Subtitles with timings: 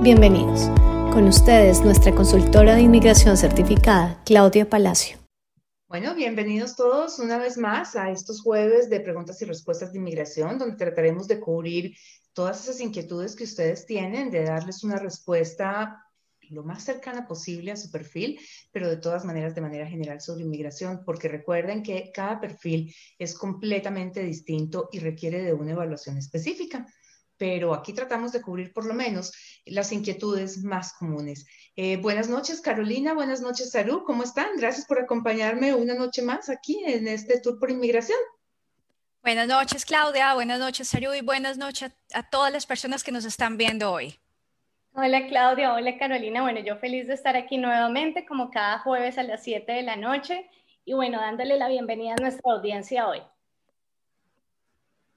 [0.00, 0.68] Bienvenidos.
[1.12, 5.18] Con ustedes, nuestra consultora de inmigración certificada, Claudia Palacio.
[5.88, 10.56] Bueno, bienvenidos todos una vez más a estos jueves de preguntas y respuestas de inmigración,
[10.56, 11.96] donde trataremos de cubrir
[12.32, 16.04] todas esas inquietudes que ustedes tienen, de darles una respuesta
[16.48, 18.38] lo más cercana posible a su perfil,
[18.70, 23.34] pero de todas maneras de manera general sobre inmigración, porque recuerden que cada perfil es
[23.34, 26.86] completamente distinto y requiere de una evaluación específica
[27.38, 29.32] pero aquí tratamos de cubrir por lo menos
[29.64, 31.46] las inquietudes más comunes.
[31.76, 33.14] Eh, buenas noches, Carolina.
[33.14, 34.04] Buenas noches, Saru.
[34.04, 34.48] ¿Cómo están?
[34.56, 38.18] Gracias por acompañarme una noche más aquí en este tour por inmigración.
[39.22, 40.34] Buenas noches, Claudia.
[40.34, 41.14] Buenas noches, Saru.
[41.14, 44.18] Y buenas noches a, todas las personas que nos están viendo hoy.
[44.92, 45.72] Hola, Claudia.
[45.72, 46.42] Hola, Carolina.
[46.42, 49.94] Bueno, yo feliz de estar aquí nuevamente, como cada jueves a las 7 de la
[49.94, 50.50] noche.
[50.84, 53.20] Y bueno, dándole la bienvenida a nuestra audiencia hoy.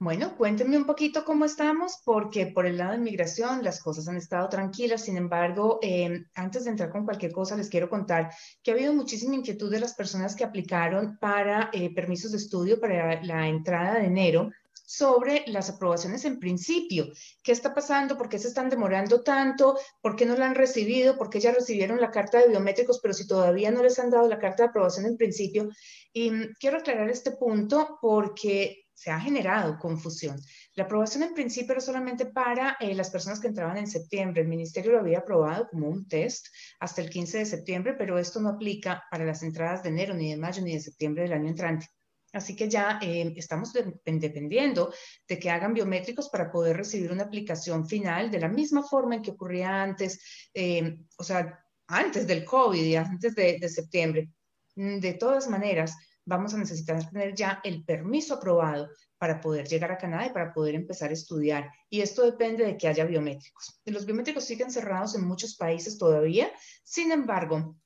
[0.02, 4.16] Bueno, cuéntenme un poquito cómo estamos, porque por el lado de inmigración las cosas han
[4.16, 5.04] estado tranquilas.
[5.04, 8.28] Sin embargo, em, antes de entrar con cualquier cosa, les quiero contar
[8.64, 12.80] que ha habido muchísima inquietud de las personas que aplicaron para eh, permisos de estudio
[12.80, 14.50] para la entrada de enero
[14.84, 17.06] sobre las aprobaciones en principio.
[17.40, 18.18] ¿Qué está pasando?
[18.18, 19.78] ¿Por qué se están demorando tanto?
[20.00, 21.16] ¿Por qué no la han recibido?
[21.16, 24.28] ¿Por qué ya recibieron la carta de biométricos, pero si todavía no les han dado
[24.28, 25.68] la carta de aprobación en principio?
[26.12, 30.40] Y mm, quiero aclarar este punto porque se ha generado confusión.
[30.74, 34.42] La aprobación en principio era solamente para eh, las personas que entraban en septiembre.
[34.42, 36.46] El ministerio lo había aprobado como un test
[36.80, 40.30] hasta el 15 de septiembre, pero esto no aplica para las entradas de enero, ni
[40.30, 41.86] de mayo, ni de septiembre del año entrante.
[42.32, 44.92] Así que ya eh, estamos dependiendo
[45.28, 49.22] de que hagan biométricos para poder recibir una aplicación final de la misma forma en
[49.22, 54.30] que ocurría antes, eh, o sea, antes del COVID y antes de, septiembre.
[54.76, 59.92] Mm, de todas maneras, vamos a necesitar tener ya el permiso aprobado para poder llegar
[59.92, 61.70] a Canadá y para poder empezar a estudiar.
[61.88, 63.80] Y esto depende de que haya biométricos.
[63.84, 66.50] Los biométricos siguen cerrados en muchos países todavía.
[66.82, 67.76] Sin embargo,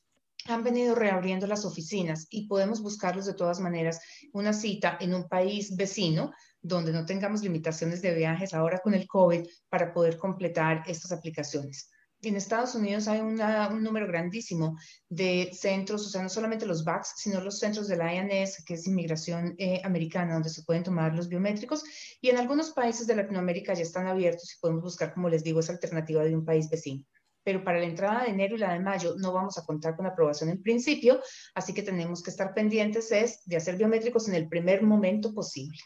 [0.46, 4.00] han venido reabriendo las oficinas y podemos buscarlos de todas maneras
[4.32, 6.32] una cita en un país vecino
[6.62, 11.90] donde no tengamos limitaciones de viajes ahora con el COVID para poder completar estas aplicaciones
[12.28, 13.36] en Estados Unidos hay un
[13.82, 14.76] número grandísimo
[15.08, 18.74] de centros, o sea, no solamente los VACs, sino los centros de la INS, que
[18.74, 21.84] es inmigración eh, americana, donde se pueden tomar los biométricos.
[22.20, 25.60] Y en algunos países de Latinoamérica ya están abiertos y podemos buscar, como les digo,
[25.60, 27.04] esa alternativa de un país vecino.
[27.44, 30.06] Pero para la entrada de enero y la de mayo no vamos a contar con
[30.06, 31.20] aprobación en principio,
[31.54, 35.78] así que tenemos que estar pendientes es de hacer biométricos en el primer momento posible.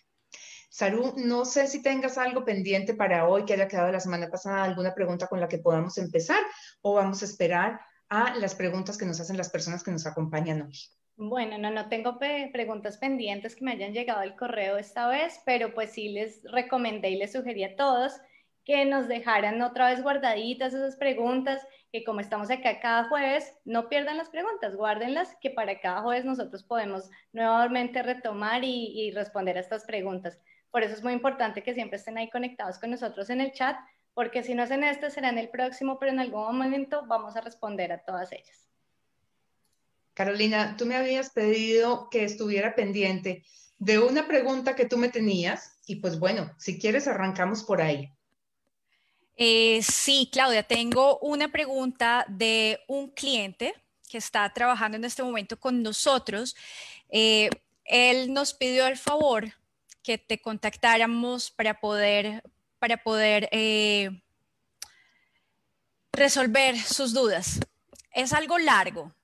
[0.70, 4.62] Saru, no sé si tengas algo pendiente para hoy que haya quedado la semana pasada,
[4.62, 6.40] alguna pregunta con la que podamos empezar
[6.80, 10.62] o vamos a esperar a las preguntas que nos hacen las personas que nos acompañan
[10.62, 10.78] hoy.
[11.16, 15.74] Bueno, no, no tengo preguntas pendientes que me hayan llegado al correo esta vez, pero
[15.74, 18.12] pues sí les recomendé y les sugerí a todos
[18.64, 23.88] que nos dejaran otra vez guardaditas esas preguntas, que como estamos acá cada jueves, no
[23.88, 29.56] pierdan las preguntas, guárdenlas, que para cada jueves nosotros podemos nuevamente retomar y, y responder
[29.56, 30.38] a estas preguntas.
[30.70, 33.76] Por eso es muy importante que siempre estén ahí conectados con nosotros en el chat,
[34.14, 37.36] porque si no es en este, será en el próximo, pero en algún momento vamos
[37.36, 38.68] a responder a todas ellas.
[40.14, 43.44] Carolina, tú me habías pedido que estuviera pendiente
[43.78, 48.12] de una pregunta que tú me tenías y pues bueno, si quieres arrancamos por ahí.
[49.36, 53.74] Eh, sí, Claudia, tengo una pregunta de un cliente
[54.10, 56.54] que está trabajando en este momento con nosotros.
[57.08, 57.48] Eh,
[57.86, 59.54] él nos pidió el favor
[60.02, 62.42] que te contactáramos para poder,
[62.78, 64.10] para poder eh,
[66.12, 67.60] resolver sus dudas.
[68.12, 69.14] Es algo largo.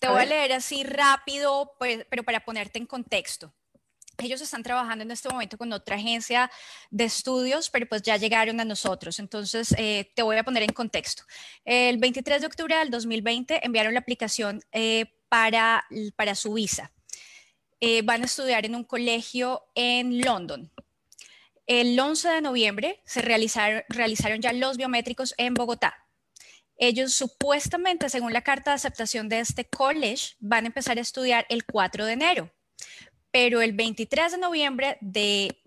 [0.00, 3.54] Te voy a leer así rápido, pues, pero para ponerte en contexto.
[4.18, 6.50] Ellos están trabajando en este momento con otra agencia
[6.90, 9.18] de estudios, pero pues ya llegaron a nosotros.
[9.18, 11.24] Entonces, eh, te voy a poner en contexto.
[11.64, 15.84] El 23 de octubre del 2020 enviaron la aplicación eh, para,
[16.16, 16.92] para su visa.
[17.80, 20.70] Eh, van a estudiar en un colegio en London.
[21.66, 25.96] El 11 de noviembre se realizaron, realizaron ya los biométricos en Bogotá.
[26.76, 31.46] Ellos supuestamente, según la carta de aceptación de este college, van a empezar a estudiar
[31.48, 32.52] el 4 de enero.
[33.30, 35.62] Pero el 23 de noviembre de,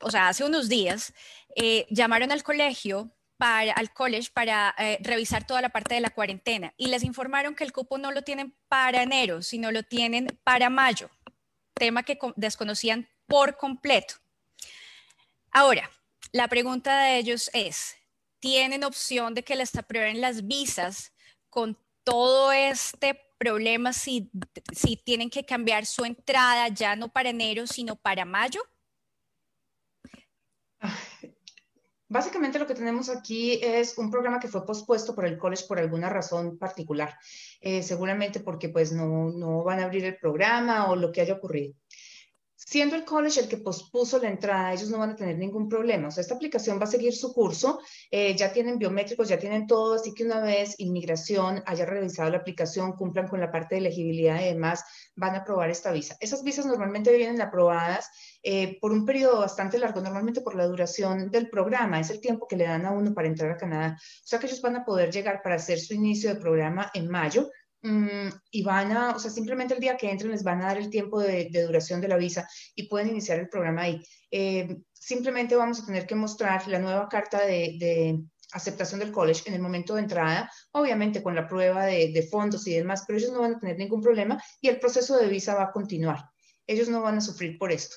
[0.00, 1.12] o sea, hace unos días,
[1.56, 6.10] eh, llamaron al colegio para, al college para eh, revisar toda la parte de la
[6.10, 10.26] cuarentena y les informaron que el cupo no lo tienen para enero, sino lo tienen
[10.44, 11.10] para mayo
[11.82, 14.14] tema que desconocían por completo.
[15.50, 15.90] Ahora,
[16.30, 17.96] la pregunta de ellos es,
[18.38, 21.12] ¿tienen opción de que les aprueben las visas
[21.50, 24.30] con todo este problema si,
[24.70, 28.62] si tienen que cambiar su entrada ya no para enero, sino para mayo?
[32.12, 35.78] Básicamente lo que tenemos aquí es un programa que fue pospuesto por el college por
[35.78, 37.16] alguna razón particular,
[37.58, 41.32] eh, seguramente porque pues no, no van a abrir el programa o lo que haya
[41.32, 41.72] ocurrido.
[42.54, 46.08] Siendo el college el que pospuso la entrada, ellos no van a tener ningún problema.
[46.08, 47.80] O sea, esta aplicación va a seguir su curso,
[48.10, 52.38] eh, ya tienen biométricos, ya tienen todo, así que una vez inmigración haya revisado la
[52.38, 54.84] aplicación, cumplan con la parte de elegibilidad y demás,
[55.16, 56.16] van a aprobar esta visa.
[56.20, 58.10] Esas visas normalmente vienen aprobadas
[58.42, 62.46] eh, por un periodo bastante largo, normalmente por la duración del programa, es el tiempo
[62.46, 63.96] que le dan a uno para entrar a Canadá.
[63.98, 67.08] O sea que ellos van a poder llegar para hacer su inicio de programa en
[67.08, 67.48] mayo
[67.84, 70.78] Mm, y van a, o sea, simplemente el día que entren les van a dar
[70.78, 74.00] el tiempo de, duración de la visa y pueden iniciar el programa ahí.
[74.30, 78.22] Eh, simplemente vamos a tener que mostrar la nueva carta de,
[78.52, 82.66] aceptación del college en el momento de entrada, obviamente con la prueba de, de, fondos
[82.66, 85.54] y demás, pero ellos no van a tener ningún problema y el proceso de visa
[85.54, 86.18] va a continuar.
[86.66, 87.96] Ellos no van a sufrir por esto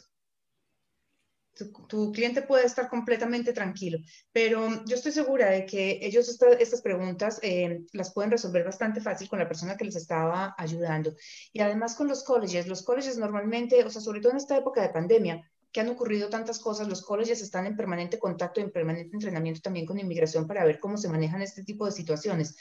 [1.56, 4.00] tu, cliente puede estar completamente tranquilo,
[4.32, 6.28] pero yo estoy segura de que ellos
[6.60, 11.16] estas preguntas eh, las pueden resolver bastante fácil con la persona que les estaba ayudando.
[11.54, 14.82] Y además con los colleges, los colleges normalmente, o sea, sobre todo en esta época
[14.82, 19.14] de pandemia, que han ocurrido tantas cosas, los colleges están en permanente contacto en permanente
[19.14, 22.56] entrenamiento también con inmigración para ver cómo se manejan este tipo de situaciones.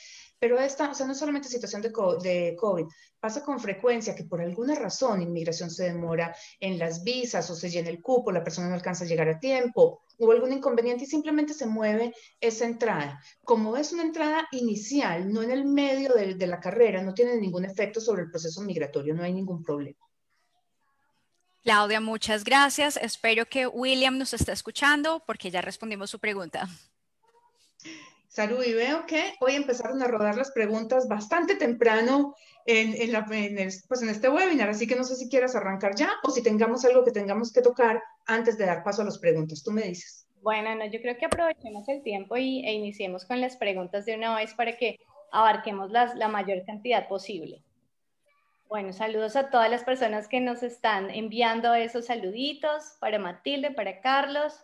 [0.44, 2.85] Pero esta, o sea, no solamente situación de, COVID,
[3.19, 7.70] pasa con frecuencia que por alguna razón inmigración se demora en las visas o se
[7.70, 11.06] llena el cupo, la persona no alcanza a llegar a tiempo, hubo algún inconveniente y
[11.06, 13.23] simplemente se mueve esa entrada.
[13.43, 17.64] Como es una entrada inicial, no en el medio de la carrera, no tiene ningún
[17.64, 20.06] efecto sobre el proceso migratorio, no hay ningún problema.
[21.62, 22.99] Claudia, muchas gracias.
[22.99, 26.69] Espero que William nos esté escuchando porque ya respondimos su pregunta.
[28.34, 32.34] Salud, y veo que hoy empezaron a rodar las preguntas bastante temprano
[32.66, 36.31] en, la, pues en este webinar, así que no sé si quieras arrancar ya o
[36.31, 39.62] si tengamos algo que tengamos que tocar antes de dar paso a las preguntas.
[39.62, 40.26] Tú me dices.
[40.42, 44.16] Bueno, no, yo creo que aprovechemos el tiempo y, e iniciemos con las preguntas de
[44.16, 44.98] una vez para que
[45.31, 47.62] abarquemos las, la mayor cantidad posible.
[48.66, 54.00] Bueno, saludos a todas las personas que nos están enviando esos saluditos, para Matilde, para
[54.00, 54.58] Carlos.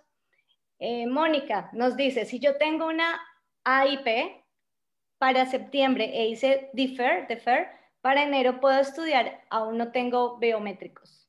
[0.80, 3.20] Eh, Mónica nos dice, si yo tengo una
[3.64, 4.44] AIP
[5.18, 7.68] para septiembre e hice defer, defer,
[8.00, 11.28] para enero puedo estudiar, aún no tengo biométricos.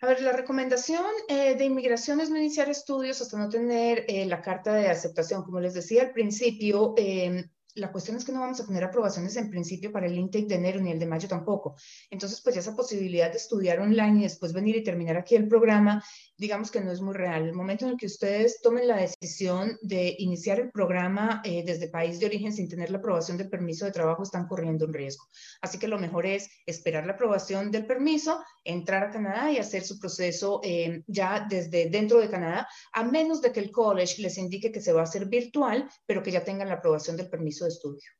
[0.00, 4.26] A ver, la recomendación eh, de inmigración es no iniciar estudios hasta no tener eh,
[4.26, 5.42] la carta de aceptación.
[5.42, 9.36] Como les decía al principio, eh, la cuestión es que no vamos a tener aprobaciones
[9.36, 11.76] en principio para el intake de enero ni el de mayo tampoco.
[12.10, 16.02] Entonces, pues esa posibilidad de estudiar online y después venir y terminar aquí el programa,
[16.36, 17.44] digamos que no es muy real.
[17.46, 21.88] El momento en el que ustedes tomen la decisión de iniciar el programa eh, desde
[21.88, 25.26] país de origen sin tener la aprobación del permiso de trabajo, están corriendo un riesgo.
[25.60, 29.84] Así que lo mejor es esperar la aprobación del permiso, entrar a Canadá y hacer
[29.84, 34.38] su proceso eh, ya desde dentro de Canadá, a menos de que el college les
[34.38, 37.67] indique que se va a hacer virtual, pero que ya tengan la aprobación del permiso
[37.68, 38.10] estudio.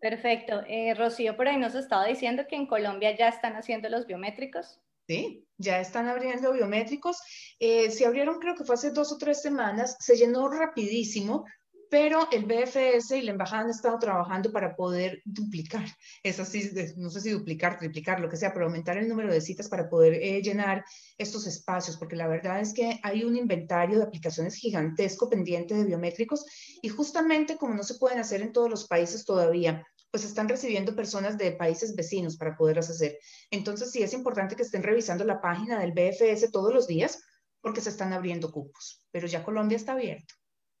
[0.00, 0.62] Perfecto.
[0.66, 4.80] Eh, Rocío por ahí nos estaba diciendo que en Colombia ya están haciendo los biométricos.
[5.08, 7.18] Sí, ya están abriendo biométricos.
[7.58, 11.46] Eh, se abrieron creo que fue hace dos o tres semanas, se llenó rapidísimo
[11.90, 15.86] pero el BFS y la embajada han estado trabajando para poder duplicar,
[16.22, 19.40] es así, no sé si duplicar, triplicar, lo que sea, pero aumentar el número de
[19.40, 20.84] citas para poder eh, llenar
[21.16, 25.84] estos espacios, porque la verdad es que hay un inventario de aplicaciones gigantesco pendiente de
[25.84, 26.44] biométricos
[26.82, 30.96] y justamente como no se pueden hacer en todos los países todavía, pues están recibiendo
[30.96, 33.18] personas de países vecinos para poderlas hacer.
[33.50, 37.20] Entonces sí es importante que estén revisando la página del BFS todos los días
[37.60, 40.34] porque se están abriendo cupos, pero ya Colombia está abierto.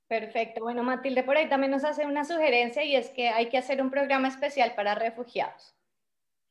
[0.08, 0.62] Perfecto.
[0.62, 3.82] Bueno, Matilde por ahí también nos hace una sugerencia y es que hay que hacer
[3.82, 5.76] un programa especial para refugiados.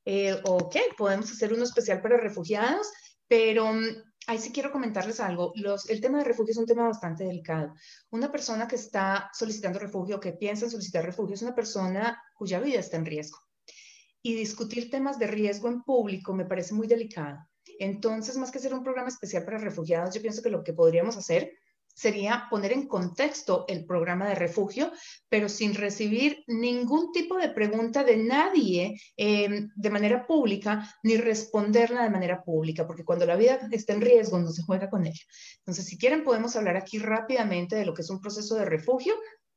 [0.05, 2.87] Eh, ok, podemos hacer uno especial para refugiados,
[3.27, 3.83] pero mm,
[4.27, 5.53] ahí sí quiero comentarles algo.
[5.89, 7.73] el tema de refugio es un tema bastante delicado.
[8.11, 12.59] Una persona que está solicitando refugio, que piensa en solicitar refugio, es una persona cuya
[12.59, 13.39] vida está en riesgo.
[14.21, 17.39] Y discutir temas de riesgo en público me parece muy delicado.
[17.79, 21.17] Entonces, más que hacer un programa especial para refugiados, yo pienso que lo que podríamos
[21.17, 21.51] hacer
[21.97, 24.91] sería poner en contexto el programa de refugio,
[25.29, 32.03] pero sin recibir ningún tipo de pregunta de nadie em, de manera pública, ni responderla
[32.03, 35.23] de manera pública, porque cuando la vida está en riesgo no se juega con ella.
[35.57, 39.15] Entonces, si quieren, podemos hablar aquí rápidamente de lo que es un proceso de refugio,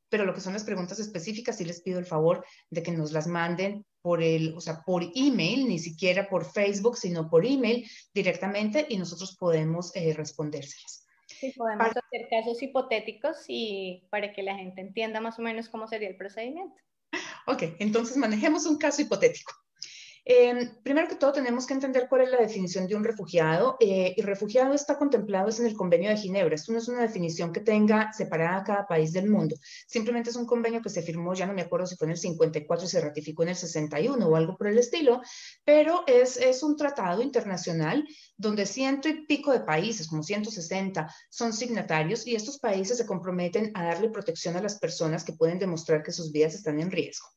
[0.09, 3.11] pero lo que son las preguntas específicas, sí les pido el favor de que nos
[3.11, 7.87] las manden por el, o sea, por email, ni siquiera por Facebook, sino por email
[8.15, 11.00] directamente y nosotros podemos eh, respondérselas.
[11.41, 15.87] Sí, podemos hacer casos hipotéticos y para que la gente entienda más o menos cómo
[15.87, 16.75] sería el procedimiento.
[17.47, 19.51] Ok, entonces manejemos un caso hipotético.
[20.23, 23.77] Em, primero que todo, tenemos que entender cuál es la definición de un refugiado.
[23.79, 26.53] Eh, y refugiado está contemplado es en el Convenio de Ginebra.
[26.53, 29.55] Esto no es una definición que tenga separada cada país del mundo.
[29.87, 32.17] Simplemente es un convenio que se firmó, ya no me acuerdo si fue en el
[32.17, 35.21] 54 y se ratificó en el 61 o algo por el estilo,
[35.65, 41.53] pero es, es un tratado internacional donde ciento y pico de países, como 160, son
[41.53, 46.03] signatarios y estos países se comprometen a darle protección a las personas que pueden demostrar
[46.03, 47.27] que sus vidas están en riesgo.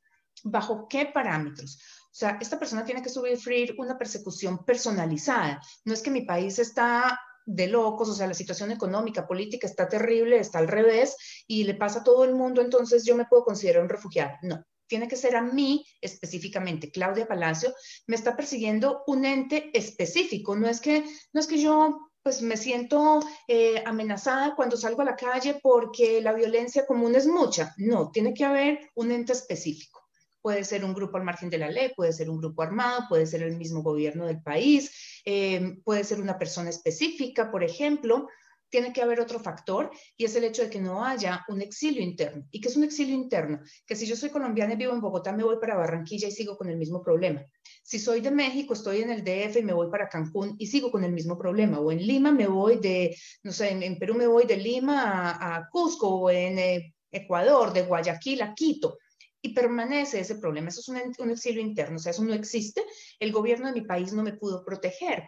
[0.43, 1.79] ¿Bajo qué parámetros?
[2.15, 5.61] O sea, esta persona tiene que sufrir una persecución personalizada.
[5.85, 9.89] No es que mi país está de locos, o sea, la situación económica, política está
[9.89, 11.17] terrible, está al revés
[11.49, 14.37] y le pasa a todo el mundo, entonces yo me puedo considerar un refugiado.
[14.43, 16.93] No, tiene que ser a mí específicamente.
[16.93, 17.75] Claudia Palacio
[18.07, 20.55] me está persiguiendo un ente específico.
[20.55, 23.19] No es que, no es que yo pues me siento
[23.49, 27.75] eh, amenazada cuando salgo a la calle porque la violencia común es mucha.
[27.77, 30.04] No, tiene que haber un ente específico.
[30.45, 33.25] Puede ser un grupo al margen de la ley, puede ser un grupo armado, puede
[33.25, 38.29] ser el mismo gobierno del país, eh, puede ser una persona específica, por ejemplo.
[38.69, 42.03] Tiene que haber otro factor y es el hecho de que no haya un exilio
[42.03, 42.47] interno.
[42.51, 43.61] ¿Y qué es un exilio interno?
[43.87, 46.59] Que si yo soy colombiana y vivo en Bogotá, me voy para Barranquilla y sigo
[46.59, 47.43] con el mismo problema.
[47.83, 50.91] Si soy de México, estoy en el DF y me voy para Cancún y sigo
[50.91, 51.81] con el mismo problema.
[51.81, 55.71] O en Lima me voy de, no sé, en, Perú me voy de Lima a,
[55.71, 58.99] Cusco o en eh, Ecuador, de Guayaquil a Quito
[59.45, 60.71] y permanece ese problema.
[60.71, 62.83] Eso es un, exilio interno, o sea, eso no existe.
[63.21, 65.25] El gobierno de mi país no me pudo proteger.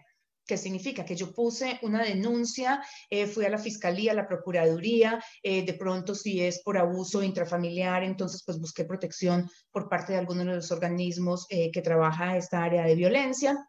[0.46, 1.04] ¿Qué significa?
[1.04, 5.74] Que yo puse una denuncia, eh, fui a la fiscalía, a la procuraduría, eh, de
[5.74, 10.54] pronto si es por abuso intrafamiliar, entonces pues busqué protección por parte de algunos de
[10.54, 13.68] los organismos eh, que trabaja esta área de violencia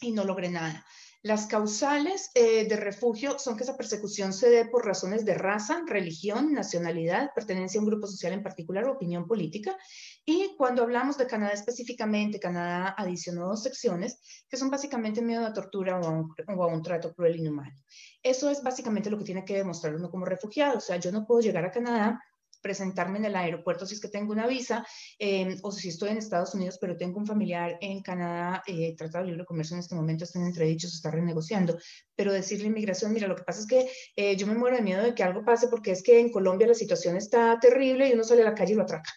[0.00, 0.86] y no logré nada.
[1.24, 5.84] Las causales eh, de refugio son que esa persecución se dé por razones de raza,
[5.86, 9.76] religión, nacionalidad, pertenencia a un grupo social en particular o opinión política.
[10.24, 15.52] Y cuando hablamos de Canadá específicamente, Canadá adicionó dos secciones que son básicamente miedo a
[15.52, 17.76] tortura o a, un, o a un trato cruel e inhumano.
[18.20, 20.78] Eso es básicamente lo que tiene que demostrar uno como refugiado.
[20.78, 22.20] O sea, yo no puedo llegar a Canadá
[22.62, 24.86] presentarme en el aeropuerto si es que tengo una visa,
[25.18, 29.24] eh, o si estoy en Estados Unidos, pero tengo un familiar en Canadá, eh, Tratado
[29.24, 31.76] de Libre Comercio en este momento está en entredicho, se está renegociando,
[32.14, 34.82] pero decirle a inmigración, mira, lo que pasa es que eh, yo me muero de
[34.82, 38.12] miedo de que algo pase porque es que en Colombia la situación está terrible y
[38.12, 39.12] uno sale a la calle y lo atraca.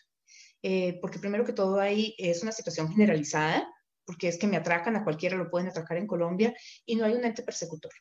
[0.67, 3.71] Eh, porque primero que todo ahí es una situación generalizada,
[4.03, 7.13] porque es que me atracan, a cualquiera lo pueden atracar en Colombia y no hay
[7.13, 7.91] un ente persecutor.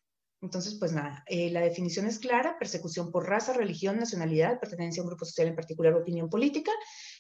[0.45, 5.05] Entonces, pues nada, eh, la definición es clara, persecución por raza, religión, nacionalidad, pertenencia a
[5.05, 6.71] un grupo social en particular, opinión política.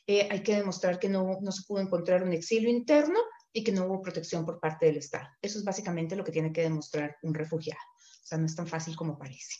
[0.07, 3.19] Eh, hay que demostrar que no, no, se pudo encontrar un exilio interno
[3.51, 5.27] y que no hubo protección por parte del Estado.
[5.41, 7.81] Eso es básicamente lo que tiene que demostrar un refugiado.
[7.99, 9.55] O sea, no es tan fácil como parece.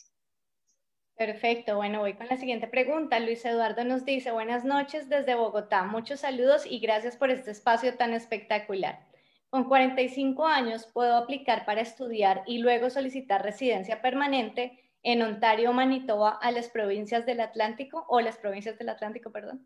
[1.17, 3.19] Perfecto, bueno, voy con la siguiente pregunta.
[3.19, 7.95] Luis Eduardo nos dice, buenas noches desde Bogotá, muchos saludos y gracias por este espacio
[7.95, 9.07] tan espectacular.
[9.55, 16.31] Con 45 años puedo aplicar para estudiar y luego solicitar residencia permanente en Ontario, Manitoba,
[16.41, 19.65] a las provincias del Atlántico o las provincias del Atlántico, perdón.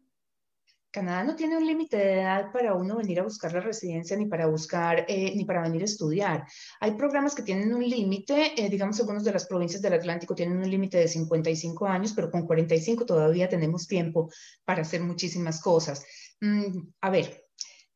[0.92, 4.28] Canadá no tiene un límite de edad para uno venir a buscar la residencia ni
[4.28, 6.46] para buscar eh, ni para venir a estudiar.
[6.82, 10.60] Hay programas que tienen un límite, eh, digamos algunos de las provincias del Atlántico tienen
[10.60, 14.30] un límite de 55 años, pero con 45 todavía tenemos tiempo
[14.66, 16.06] para hacer muchísimas cosas.
[16.42, 17.49] Mm, a ver,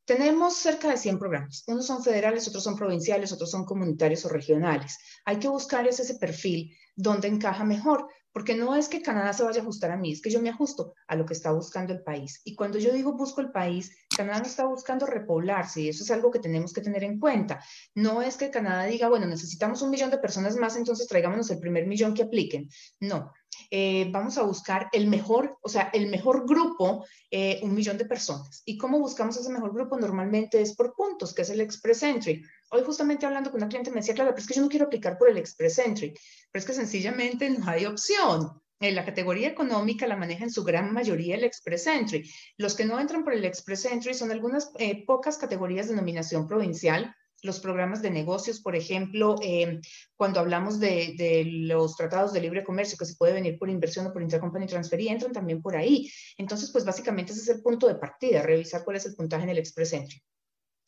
[0.06, 1.64] tenemos cerca de 100 programas.
[1.68, 4.98] Unos son federales, otros son provinciales, otros son comunitarios o regionales.
[5.26, 9.60] Hay que buscar ese, perfil donde encaja mejor, porque no es que Canadá se vaya
[9.60, 12.04] a ajustar a mí, es que yo me ajusto a lo que está buscando el
[12.04, 12.42] país.
[12.44, 16.12] Y cuando yo digo busco el país, Canadá no está buscando repoblarse y eso es
[16.12, 17.64] algo que tenemos que tener en cuenta.
[17.96, 21.60] No es que Canadá diga, bueno, necesitamos un millón de personas más, entonces traigámonos el
[21.60, 22.70] primer millón que apliquen.
[23.00, 23.32] No,
[23.76, 28.06] eh, vamos a buscar el mejor, o sea, el mejor grupo, eh, un millón de
[28.06, 28.62] personas.
[28.66, 29.98] ¿Y cómo buscamos ese mejor grupo?
[29.98, 32.44] Normalmente es por puntos, que es el Express Entry.
[32.70, 34.86] Hoy justamente hablando con una cliente me decía, claro, pero es que yo no quiero
[34.86, 36.14] aplicar por el Express Entry,
[36.52, 38.62] pero es que sencillamente no hay opción.
[38.80, 42.32] Eh, la categoría económica la maneja en su gran mayoría el Express Entry.
[42.58, 44.72] Los que no entran por el Express Entry son algunas
[45.08, 49.80] pocas categorías de nominación provincial, los programas de negocios, por ejemplo, eh,
[50.16, 54.14] cuando hablamos de, los tratados de libre comercio, que se puede venir por inversión o
[54.14, 56.10] por intercompany transfer, y entran también por ahí.
[56.38, 59.50] Entonces, pues básicamente ese es el punto de partida, revisar cuál es el puntaje en
[59.50, 60.24] el Express Entry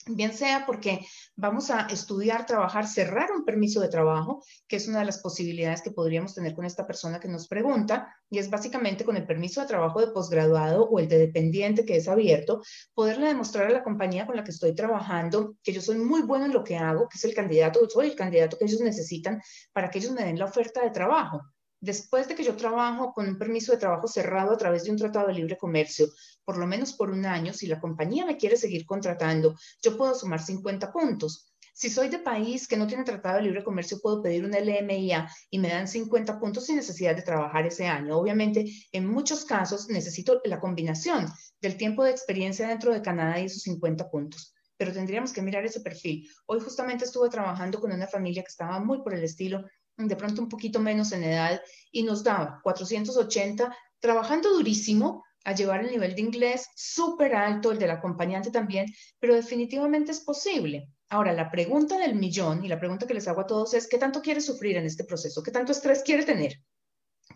[0.07, 4.99] bien sea porque vamos a estudiar, trabajar, cerrar un permiso de trabajo, que es una
[4.99, 9.03] de las posibilidades que podríamos tener con esta persona que nos pregunta, y es básicamente
[9.03, 12.61] con el permiso de trabajo de posgraduado o el de dependiente que es abierto,
[12.93, 16.45] poderle demostrar a la compañía con la que estoy trabajando que yo soy muy bueno
[16.45, 19.41] en lo que hago, que es el candidato, soy el candidato que ellos necesitan
[19.73, 21.41] para que ellos me den la oferta de trabajo.
[21.79, 24.97] Después de que yo trabajo con un permiso de trabajo cerrado a través de un
[24.97, 26.07] tratado de libre comercio,
[26.43, 30.13] por lo menos por un año, si la compañía me quiere seguir contratando, yo puedo
[30.15, 31.51] sumar 50 puntos.
[31.77, 35.29] Si soy de país que no tiene tratado de libre comercio, puedo pedir un LMIA
[35.49, 38.17] y me dan 50 puntos sin necesidad de trabajar ese año.
[38.17, 38.63] Obviamente,
[38.93, 41.27] en muchos casos necesito la combinación
[41.59, 44.55] del tiempo de experiencia dentro de Canadá y esos 50 puntos.
[44.77, 46.29] Pero tendríamos que mirar ese perfil.
[46.45, 49.65] Hoy justamente estuve trabajando con una familia que estaba muy por el estilo,
[49.97, 51.61] de pronto un poquito menos en edad,
[51.91, 57.77] y nos daba 480, trabajando durísimo, a llevar el nivel de inglés súper alto, el
[57.77, 58.87] del acompañante también,
[59.19, 60.89] pero definitivamente es posible.
[61.09, 63.99] Ahora, la pregunta del millón y la pregunta que les hago a todos es, ¿qué
[63.99, 65.43] tanto quiere sufrir en este proceso?
[65.43, 66.53] ¿Qué tanto estrés quiere tener?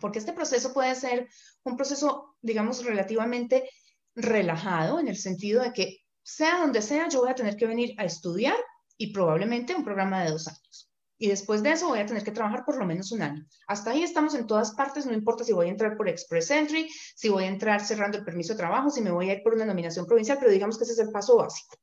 [0.00, 1.28] Porque este proceso puede ser
[1.62, 3.70] un proceso, digamos, relativamente
[4.16, 7.94] relajado en el sentido de que sea donde sea, yo voy a tener que venir
[7.96, 8.56] a estudiar
[8.96, 10.89] y probablemente un programa de dos años.
[11.20, 13.46] Y después de eso voy a tener que trabajar por lo menos un año.
[13.68, 16.90] Hasta ahí estamos en todas partes, no importa si voy a entrar por Express Entry,
[17.14, 19.54] si voy a entrar cerrando el permiso de trabajo, si me voy a ir por
[19.54, 21.76] una nominación provincial, pero digamos que ese es el paso básico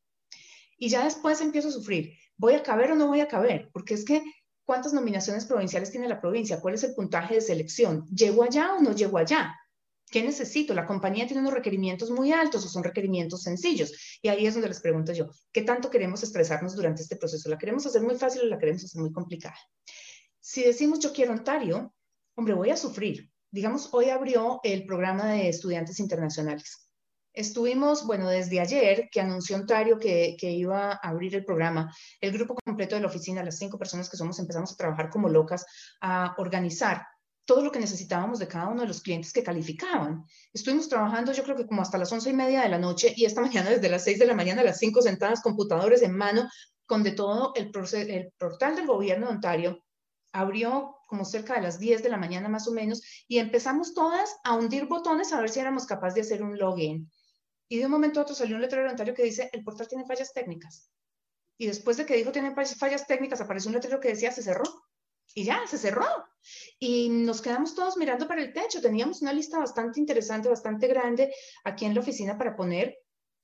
[0.77, 2.13] y ya después empiezo a sufrir.
[2.38, 3.70] ¿Voy a caber o no voy a caber?
[3.74, 4.24] Porque es que,
[4.63, 6.62] ¿cuántas nominaciones provinciales tiene la provincia?
[6.62, 8.06] ¿Cuál es el puntaje de selección?
[8.08, 9.56] ¿Llego allá o no llego allá?
[10.10, 10.74] ¿Qué necesito?
[10.74, 14.20] La compañía tiene unos requerimientos muy altos o son requerimientos sencillos.
[14.22, 17.50] Y ahí es donde les pregunto yo, ¿qué tanto queremos estresarnos durante este proceso?
[17.50, 19.58] ¿La queremos hacer muy fácil o la queremos hacer muy complicada?
[20.40, 21.94] Si decimos yo quiero Ontario,
[22.36, 23.30] hombre, voy a sufrir.
[23.52, 26.90] Digamos, hoy abrió el programa de estudiantes internacionales.
[27.34, 32.32] Estuvimos, bueno, desde ayer que anunció Ontario que, que, iba a abrir el programa, el
[32.32, 35.66] grupo completo de la oficina, las cinco personas que somos, empezamos a trabajar como locas
[36.02, 37.06] a organizar
[37.48, 40.25] todo lo que necesitábamos de cada uno de los clientes que calificaban.
[40.54, 43.24] Estuvimos trabajando yo creo que como hasta las once y media de la noche y
[43.24, 46.48] esta mañana desde las seis de la mañana a las cinco sentadas, computadores en mano,
[46.86, 47.72] con de todo el,
[48.38, 49.84] portal del gobierno de Ontario
[50.34, 54.36] abrió como cerca de las 10 de la mañana más o menos y empezamos todas
[54.44, 57.10] a hundir botones a ver si éramos capaces de hacer un login.
[57.70, 60.06] Y de un momento a otro salió un letrero Ontario que dice, el portal tiene
[60.06, 60.92] fallas técnicas.
[61.58, 64.66] Y después de que dijo tiene fallas técnicas, apareció un letrero que decía, se cerró.
[65.34, 66.07] Y ya, se cerró.
[66.79, 68.81] Y nos quedamos todos mirando para el techo.
[68.81, 72.98] Teníamos una lista bastante interesante, bastante grande aquí en la oficina para poner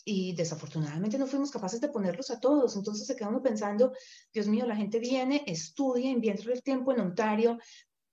[0.06, 2.76] y desafortunadamente no fuimos capaces de ponerlos a todos.
[2.76, 3.94] Entonces se queda uno pensando,
[4.34, 7.58] Dios mío, la gente viene, estudia, invierte el tiempo en Ontario,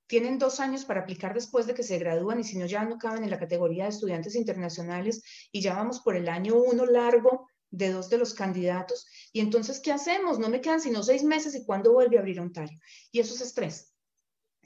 [0.07, 2.99] tienen dos años para aplicar después de que se gradúan y si no ya no
[2.99, 7.49] caben en la categoría de estudiantes internacionales y ya vamos por el año uno largo
[7.71, 9.07] de dos de los candidatos.
[9.33, 10.39] Y entonces, ¿qué hacemos?
[10.39, 12.79] No me quedan sino seis meses y cuándo vuelve a abrir Ontario.
[13.13, 13.91] Y eso es estrés.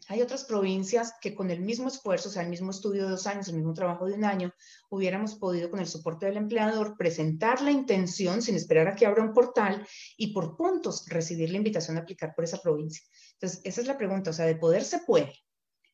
[0.09, 3.27] Hay otras provincias que con el mismo esfuerzo, o sea, el mismo estudio de dos
[3.27, 4.53] años, el mismo trabajo de un año,
[4.91, 9.23] hubiéramos podido con el soporte del empleador presentar la intención sin esperar a que abra
[9.23, 9.87] un portal
[10.19, 13.03] y por puntos recibir la invitación a aplicar por esa provincia.
[13.33, 15.33] Entonces, esa es la pregunta, o sea, de poder se puede.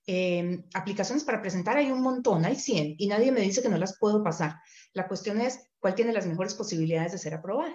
[0.07, 3.79] Em, aplicaciones para presentar hay un montón, hay 100 y nadie me dice que no
[3.79, 4.57] las puedo pasar.
[4.93, 7.75] La cuestión es cuál tiene las mejores posibilidades de ser aprobada.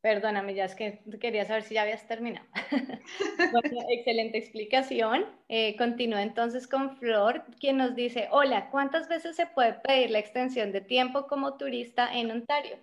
[0.00, 2.46] Perdóname, ya es que quería saber si ya habías terminado.
[3.52, 5.26] bueno, excelente explicación.
[5.48, 10.18] Eh, continúa entonces con Flor, quien nos dice, hola, ¿cuántas veces se puede pedir la
[10.18, 12.78] extensión de tiempo como turista en Ontario?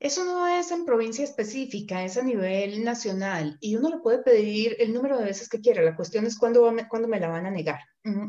[0.00, 4.74] Eso no es en provincia específica, es a nivel nacional y uno lo puede pedir
[4.78, 5.82] el número de veces que quiera.
[5.82, 7.80] La cuestión es cuándo, cuándo me la van a negar.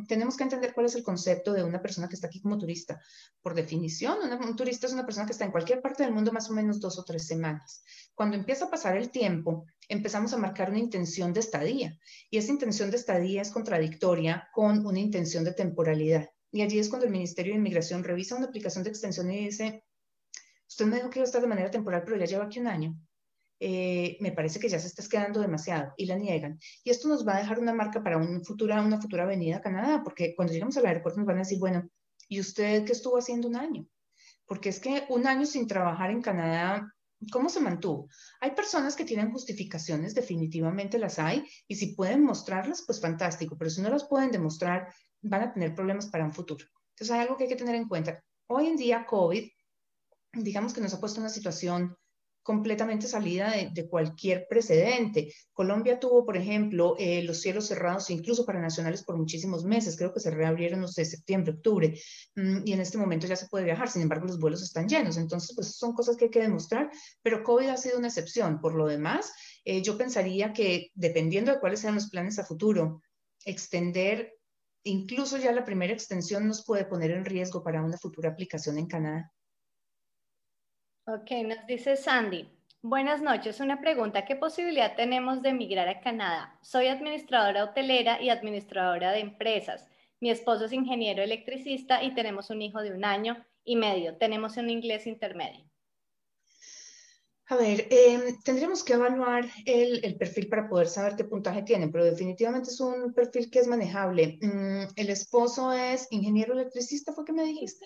[0.06, 3.00] Tenemos que entender cuál es el concepto de una persona que está aquí como turista.
[3.42, 6.50] Por definición, un turista es una persona que está en cualquier parte del mundo más
[6.50, 7.86] o menos dos o tres semanas.
[8.16, 11.98] Cuando empieza a pasar el tiempo, empezamos a marcar una intención de estadía
[12.30, 16.28] y esa intención de estadía es contradictoria con una intención de temporalidad.
[16.52, 19.86] Y allí es cuando el Ministerio de Inmigración revisa una aplicación de extensión y dice,
[20.72, 22.68] Usted me dijo que iba a estar de manera temporal, pero ya lleva aquí un
[22.68, 22.96] año.
[23.60, 26.58] Eh, me parece que ya se está quedando demasiado y la niegan.
[26.86, 29.62] Y esto nos va a dejar una marca para un futura, una futura venida a
[29.62, 31.90] Canadá, porque cuando llegamos al aeropuerto nos van a decir, bueno,
[32.30, 33.86] ¿y usted qué estuvo haciendo un año?
[34.46, 36.90] Porque es que un año sin trabajar en Canadá,
[37.34, 38.08] ¿cómo se mantuvo?
[38.40, 43.70] Hay personas que tienen justificaciones, definitivamente las hay, y si pueden mostrarlas, pues fantástico, pero
[43.70, 44.88] si no las pueden demostrar,
[45.22, 46.66] van a tener problemas para un futuro.
[46.92, 48.24] Entonces hay algo que hay que tener en cuenta.
[48.48, 49.50] Hoy en día, COVID
[50.34, 51.96] digamos que nos ha puesto en una situación
[52.44, 55.32] completamente salida de, cualquier precedente.
[55.54, 60.12] Colombia tuvo, por ejemplo, eh, los cielos cerrados incluso para nacionales por muchísimos meses, creo
[60.12, 62.00] que se reabrieron, no sé, septiembre, octubre,
[62.36, 65.17] mm, y en este momento ya se puede viajar, sin embargo los vuelos están llenos,
[65.17, 66.89] entonces pues son cosas que hay que demostrar,
[67.22, 68.60] pero COVID ha sido una excepción.
[68.60, 69.32] Por lo demás,
[69.63, 73.02] eh, yo pensaría que dependiendo de cuáles sean los planes a futuro,
[73.46, 74.34] extender
[74.84, 78.88] incluso ya la primera extensión nos puede poner en riesgo para una futura aplicación en
[78.88, 79.32] Canadá.
[81.13, 82.47] Ok, nos dice Sandy.
[82.82, 83.60] Buenas noches.
[83.60, 84.24] Una pregunta.
[84.24, 86.58] ¿Qué posibilidad tenemos de emigrar a Canadá?
[86.62, 89.89] Soy administradora hotelera y administradora de empresas.
[90.21, 94.15] Mi esposo es ingeniero electricista y tenemos un hijo de un año y medio.
[94.15, 95.65] Tenemos un inglés intermedio.
[97.47, 102.06] A ver, em, tendríamos que evaluar el, perfil para poder saber qué puntaje tiene, pero
[102.06, 104.39] definitivamente es un perfil que es manejable.
[104.41, 107.86] Mm, el esposo es ingeniero electricista, ¿fue que me dijiste?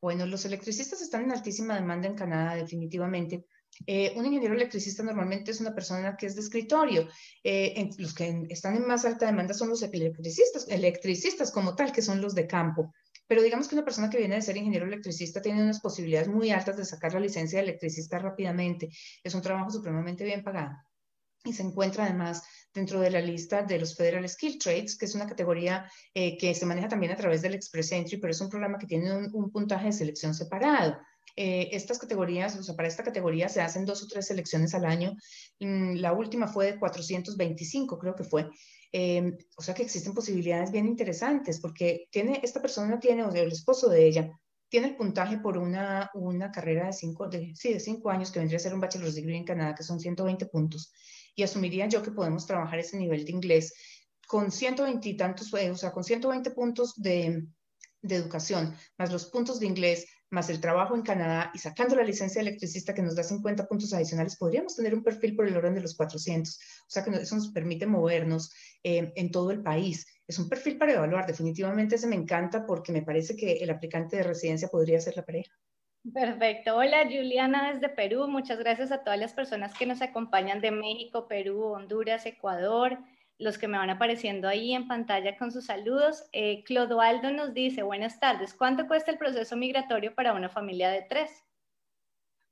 [0.00, 3.46] Bueno, los electricistas están en altísima demanda en Canadá, definitivamente.
[3.86, 7.08] Eh, un ingeniero electricista normalmente es una persona que es de escritorio.
[7.42, 12.02] Eh, los que están en más alta demanda son los electricistas, electricistas como tal, que
[12.02, 12.92] son los de campo.
[13.26, 16.50] Pero digamos que una persona que viene de ser ingeniero electricista tiene unas posibilidades muy
[16.50, 18.88] altas de sacar la licencia de electricista rápidamente.
[19.22, 20.76] Es un trabajo supremamente bien pagado.
[21.44, 22.42] Y se encuentra además
[22.78, 26.54] dentro de la lista de los Federal Skill Trades, que es una categoría eh, que
[26.54, 29.50] se maneja también a través del Express Entry, pero es un programa que tiene un
[29.50, 30.96] puntaje de selección separado.
[31.36, 34.84] Eh, estas categorías, o sea, para esta categoría se hacen dos o tres selecciones al
[34.84, 35.14] año.
[35.60, 38.48] Mm, la última fue de 425, creo que fue.
[38.90, 43.42] Em, o sea que existen posibilidades bien interesantes porque tiene, esta persona tiene, o sea,
[43.42, 44.30] el esposo de ella,
[44.68, 48.38] tiene el puntaje por una, una carrera de cinco, de, sí, de cinco años que
[48.38, 50.92] vendría a ser un bachelor's degree en Canadá, que son 120 puntos.
[51.38, 53.72] Y asumiría yo que podemos trabajar ese nivel de inglés
[54.26, 57.46] con 120 y tantos, eh, o sea, con 120 puntos de,
[58.02, 62.02] de educación, más los puntos de inglés, más el trabajo en Canadá y sacando la
[62.02, 65.56] licencia de electricista que nos da 50 puntos adicionales, podríamos tener un perfil por el
[65.56, 66.56] orden de los 400.
[66.56, 70.06] O sea que eso nos permite movernos eh, en todo el país.
[70.26, 71.24] Es un perfil para evaluar.
[71.24, 75.24] Definitivamente ese me encanta porque me parece que el aplicante de residencia podría ser la
[75.24, 75.52] pareja.
[76.12, 76.76] Perfecto.
[76.76, 78.28] Hola Juliana desde Perú.
[78.28, 82.98] Muchas gracias a todas las personas que nos acompañan de México, Perú, Honduras, Ecuador
[83.38, 86.24] los que me van apareciendo ahí en pantalla con sus saludos.
[86.32, 91.06] Eh, Clodoaldo nos dice, buenas tardes, ¿cuánto cuesta el proceso migratorio para una familia de
[91.08, 91.30] tres?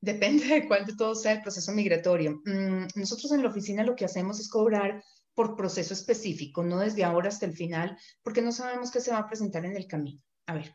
[0.00, 2.40] Depende de cuál de todos sea el proceso migratorio.
[2.44, 5.02] Mm, nosotros en la oficina lo que hacemos es cobrar
[5.34, 9.18] por proceso específico, no desde ahora hasta el final, porque no sabemos qué se va
[9.18, 10.22] a presentar en el camino.
[10.46, 10.72] A ver,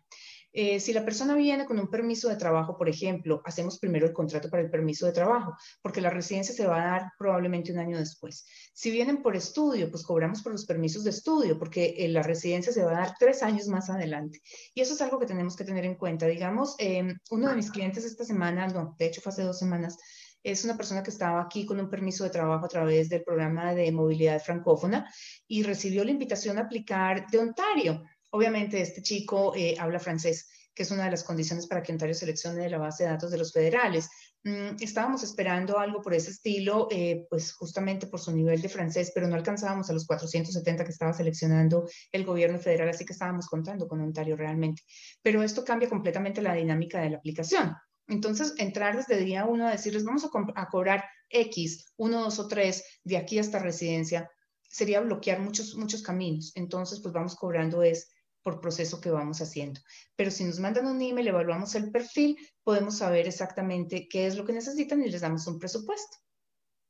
[0.54, 4.14] eh, si la persona viene con un permiso de trabajo, por ejemplo, hacemos primero el
[4.14, 7.80] contrato para el permiso de trabajo, porque la residencia se va a dar probablemente un
[7.80, 8.46] año después.
[8.74, 12.74] Si vienen por estudio, pues cobramos por los permisos de estudio, porque eh, la residencia
[12.74, 14.42] se va a dar tres años más adelante.
[14.74, 16.28] Y eso es algo que tenemos que tener en cuenta.
[16.28, 19.98] Digamos, em, uno de mis clientes esta semana, no, de hecho fue hace dos semanas,
[20.44, 23.74] es una persona que estaba aquí con un permiso de trabajo a través del programa
[23.74, 25.12] de movilidad francófona
[25.48, 28.04] y recibió la invitación a aplicar de Ontario.
[28.32, 32.16] Obviamente este chico eh, habla francés, que es una de las condiciones para que Ontario
[32.16, 34.10] seleccione de la base de datos de los federales.
[34.44, 39.12] Mm, estábamos esperando algo por ese estilo, eh, pues justamente por su nivel de francés,
[39.14, 43.48] pero no alcanzábamos a los 470 que estaba seleccionando el gobierno federal, así que estábamos
[43.48, 44.82] contando con Ontario realmente.
[45.22, 47.76] Pero esto cambia completamente la dinámica de la aplicación.
[48.08, 52.84] Entonces, entrar desde día uno a decirles, vamos a, cobrar X, uno, dos o tres,
[53.04, 54.30] de aquí hasta residencia,
[54.68, 56.52] sería bloquear muchos, muchos caminos.
[56.56, 58.10] Entonces, pues vamos cobrando es
[58.44, 59.80] por proceso que vamos haciendo.
[60.16, 64.46] Pero si nos mandan un email, evaluamos el perfil, podemos saber exactamente qué es lo
[64.46, 66.18] que necesitan y les damos un presupuesto.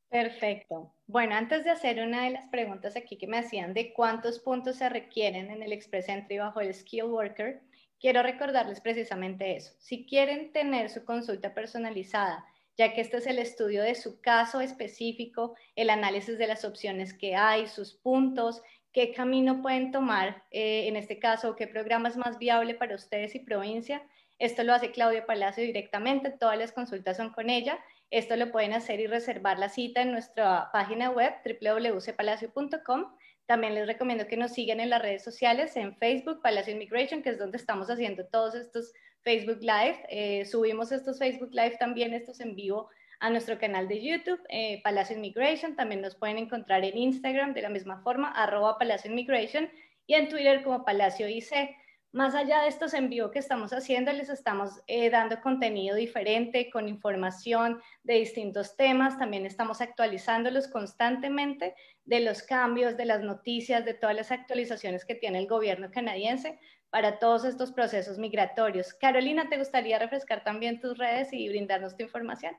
[0.09, 0.93] Perfecto.
[1.07, 4.75] Bueno, antes de hacer una de las preguntas aquí que me hacían de cuántos puntos
[4.75, 7.61] se requieren en el Express Entry bajo el Skill Worker,
[7.97, 9.73] quiero recordarles precisamente eso.
[9.79, 12.45] Si quieren tener su consulta personalizada,
[12.77, 17.13] ya que este es el estudio de su caso específico, el análisis de las opciones
[17.13, 18.61] que hay, sus puntos,
[18.93, 23.35] qué camino pueden tomar, eh, en este caso, qué programa es más viable para ustedes
[23.35, 24.03] y provincia.
[24.39, 27.79] Esto lo hace Claudia Palacio directamente, todas las consultas son con ella.
[28.09, 33.05] Esto lo pueden hacer y reservar la cita en nuestra página web www.palacio.com.
[33.45, 37.29] También les recomiendo que nos sigan en las redes sociales, en Facebook, Palacio Immigration, que
[37.29, 40.05] es donde estamos haciendo todos estos Facebook Live.
[40.09, 42.89] Eh, subimos estos Facebook Live también, estos en vivo
[43.21, 45.75] a nuestro canal de YouTube, eh, Palacio Immigration.
[45.75, 49.69] También nos pueden encontrar en Instagram de la misma forma, arroba Palacio Immigration,
[50.07, 51.77] y en Twitter como Palacio IC.
[52.13, 56.89] Más allá de estos envíos que estamos haciendo, les estamos eh, dando contenido diferente, con
[56.89, 59.19] información de distintos temas.
[59.19, 65.15] También estamos actualizándolos constantemente de los cambios, de las noticias, de todas las actualizaciones que
[65.15, 68.95] tiene el gobierno canadiense para todos estos procesos migratorios.
[68.95, 72.57] Carolina, ¿te gustaría refrescar también tus redes y brindarnos tu información?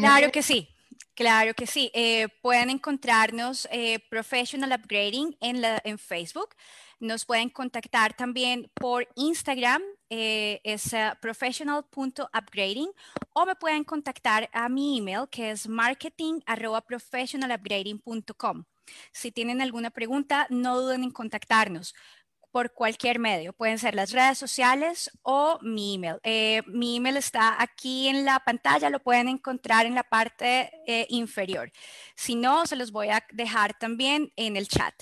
[0.00, 0.68] Claro que sí.
[1.14, 1.90] Claro que sí.
[1.94, 6.50] Eh, pueden encontrarnos eh, Professional Upgrading en, Facebook.
[7.00, 12.90] Nos pueden contactar también por Instagram, eh, es professional.upgrading,
[13.32, 18.64] o me pueden contactar a mi email que es marketing.professionalupgrading.com.
[19.12, 21.94] Si tienen alguna pregunta, no duden en contactarnos
[22.56, 23.52] por cualquier medio.
[23.52, 26.16] Pueden ser las redes sociales o mi email.
[26.22, 31.06] Eh, mi email está aquí en la pantalla, lo pueden encontrar en la parte eh,
[31.10, 31.70] inferior.
[32.14, 34.94] Si no, se los voy a dejar también en el chat.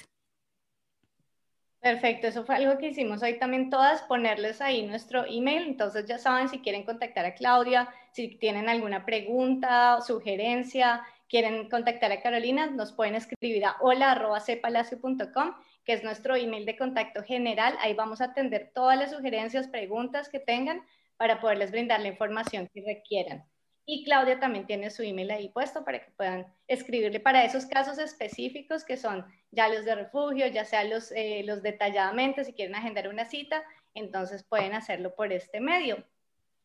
[1.79, 5.62] Perfecto, eso fue algo que hicimos hoy también todas, ponerles ahí nuestro email.
[5.69, 12.11] Entonces ya saben si quieren contactar a Claudia, si tienen alguna pregunta sugerencia, quieren contactar
[12.11, 17.77] a Carolina, nos pueden escribir a hola.cepalacio.com que es nuestro email de contacto general.
[17.81, 20.83] Ahí vamos a atender todas las sugerencias, preguntas que tengan
[21.16, 23.44] para poderles brindar la información que requieran.
[23.87, 27.99] Y Claudia también tiene su email ahí puesto para que puedan escribirle para esos casos
[27.99, 32.75] específicos que son ya los de refugio, ya sea los, eh, los detalladamente, si quieren
[32.75, 36.03] agendar una cita, entonces pueden hacerlo por este medio.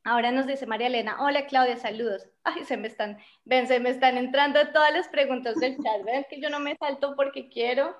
[0.05, 2.29] Ahora nos dice María Elena, hola Claudia, saludos.
[2.43, 6.25] Ay, se me están, ven, se me están entrando todas las preguntas del chat, ven
[6.29, 7.97] que yo no me salto porque quiero.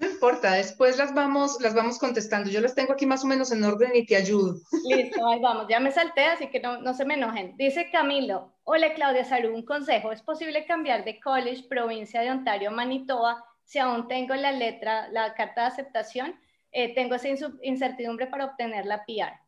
[0.00, 2.48] No importa, después las vamos, las vamos contestando.
[2.48, 4.56] Yo las tengo aquí más o menos en orden y te ayudo.
[4.88, 5.66] Listo, ahí vamos.
[5.68, 7.54] Ya me salté, así que no, no se me enojen.
[7.58, 10.10] Dice Camilo, hola Claudia Salud, un consejo.
[10.10, 15.34] ¿Es posible cambiar de college, provincia de Ontario, Manitoba, si aún tengo la letra, la
[15.34, 16.34] carta de aceptación?
[16.72, 17.28] Eh, tengo esa
[17.62, 19.38] incertidumbre para obtener la PR.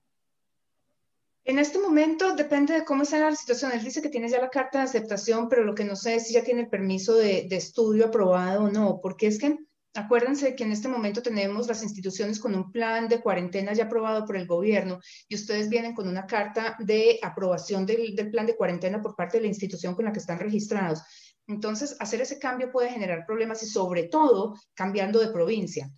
[1.44, 3.72] En este momento depende de cómo sea la situación.
[3.72, 6.26] Él dice que tiene ya la carta de aceptación, pero lo que no sé es
[6.26, 9.58] si ya tiene el permiso de, de estudio aprobado o no, porque es que
[9.94, 14.24] Acuérdense que en este momento tenemos las instituciones con un plan de cuarentena ya aprobado
[14.24, 19.02] por el gobierno y ustedes vienen con una carta de aprobación del, plan de cuarentena
[19.02, 21.02] por parte de la institución con la que están registrados.
[21.46, 25.90] Entonces, hacer ese cambio puede generar problemas y sobre todo cambiando de provincia.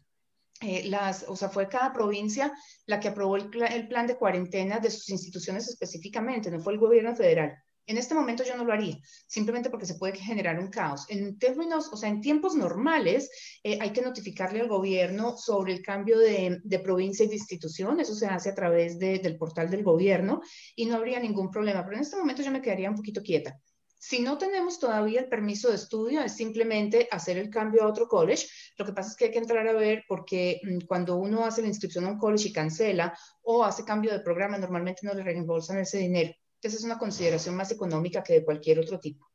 [0.61, 2.53] Eh, las, o sea, fue cada provincia
[2.87, 6.81] la que aprobó el, el plan de cuarentena de sus instituciones específicamente, no fue el
[6.81, 7.64] gobierno federal.
[7.87, 11.05] En este momento yo no lo haría, simplemente porque se puede generar un caos.
[11.09, 13.31] En términos, o sea, en tiempos normales,
[13.63, 18.01] eh, hay que notificarle al gobierno sobre el cambio de, provincia y de institución.
[18.01, 20.41] Eso se hace a través del portal del gobierno
[20.75, 21.85] y no habría ningún problema.
[21.85, 23.61] Pero en este momento yo me quedaría un poquito quieta.
[23.99, 28.07] Si no tenemos todavía el permiso de estudio, es simplemente hacer el cambio a otro
[28.07, 28.47] college.
[28.77, 31.63] Lo que pasa es que hay que entrar a ver porque mm, cuando uno hace
[31.63, 35.23] la inscripción a un college y cancela o hace cambio de programa, normalmente no le
[35.23, 36.35] reembolsan ese dinero.
[36.65, 39.31] Esa es una consideración más económica que de cualquier otro tipo.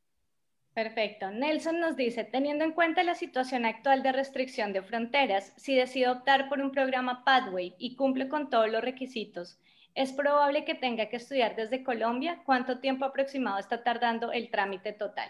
[0.73, 1.29] Perfecto.
[1.29, 6.11] Nelson nos dice, teniendo en cuenta la situación actual de restricción de fronteras, si decido
[6.11, 9.59] optar por un programa Pathway y cumple con todos los requisitos,
[9.93, 12.41] ¿es probable que tenga que estudiar desde Colombia?
[12.47, 15.29] ¿Cuánto tiempo aproximado está tardando el trámite total?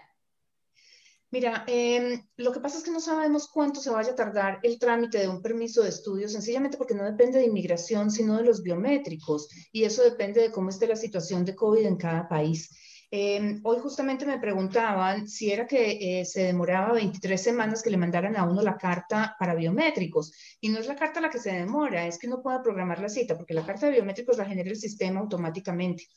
[1.31, 4.79] Mira, em, lo que pasa es que no sabemos cuánto se vaya a tardar el
[4.79, 8.63] trámite de un permiso de estudio, sencillamente porque no depende de inmigración, sino de los
[8.63, 12.69] biométricos, y eso depende de cómo esté la situación de COVID en cada país.
[13.11, 17.97] Em, hoy justamente me preguntaban si era que eh, se demoraba 23 semanas que le
[17.97, 20.31] mandaran a uno la carta para biométricos.
[20.61, 23.09] Y no es la carta la que se demora, es que no pueda programar la
[23.09, 26.07] cita, porque la carta de biométricos la genera el sistema automáticamente.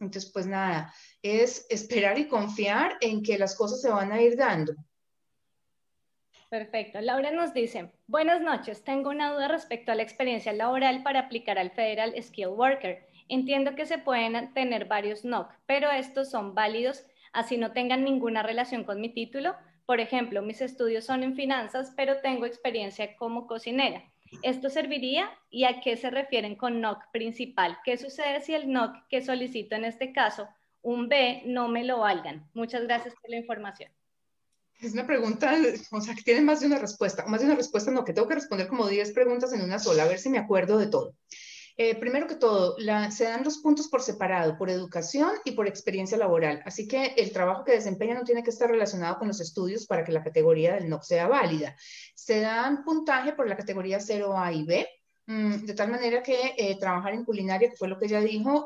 [0.00, 4.36] Entonces, pues nada, es esperar y confiar en que las cosas se van a ir
[4.36, 4.74] dando.
[6.48, 7.00] Perfecto.
[7.00, 11.58] Laura nos dice, buenas noches, tengo una duda respecto a la experiencia laboral para aplicar
[11.58, 13.06] al Federal Skill Worker.
[13.28, 18.42] Entiendo que se pueden tener varios NOC, pero estos son válidos así no tengan ninguna
[18.42, 19.54] relación con mi título.
[19.86, 24.02] Por ejemplo, mis estudios son en finanzas, pero tengo experiencia como cocinera.
[24.42, 27.78] ¿Esto serviría y a qué se refieren con NOC principal?
[27.84, 30.48] ¿Qué sucede si el NOC que solicito en este caso,
[30.82, 32.48] un B, no me lo valgan?
[32.54, 33.90] Muchas gracias por la información.
[34.80, 35.56] Es una pregunta,
[35.90, 37.26] o sea, que tiene más de una respuesta.
[37.26, 40.04] Más de una respuesta, no, que tengo que responder como 10 preguntas en una sola,
[40.04, 41.14] a ver si me acuerdo de todo.
[41.80, 42.76] Eh, primero que todo,
[43.10, 46.60] se dan los puntos por separado, por educación y por experiencia laboral.
[46.64, 50.04] Así que el trabajo que desempeña no tiene que estar relacionado con los estudios para
[50.04, 51.76] que la categoría del NOC sea válida.
[52.16, 54.88] Se dan puntaje por la categoría 0A y B,
[55.26, 58.64] mm, de tal manera que eh, trabajar en culinaria, que fue lo que ella dijo,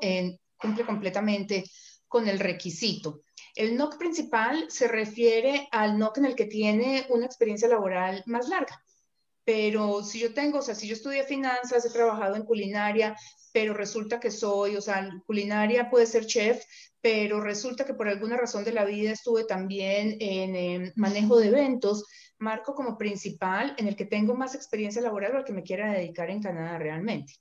[0.56, 1.64] cumple completamente
[2.12, 3.22] con el requisito.
[3.54, 8.50] El NOC principal se refiere al NOC en el que tiene una experiencia laboral más
[8.50, 8.84] larga.
[9.44, 13.16] Pero si yo tengo, o sea, si yo estudié finanzas, he trabajado en culinaria,
[13.50, 16.62] pero resulta que soy, o sea, culinaria puede ser chef,
[17.00, 22.04] pero resulta que por alguna razón de la vida estuve también en, manejo de eventos,
[22.38, 25.90] marco como principal en el que tengo más experiencia laboral o al que me quiera
[25.90, 27.32] dedicar en Canadá realmente.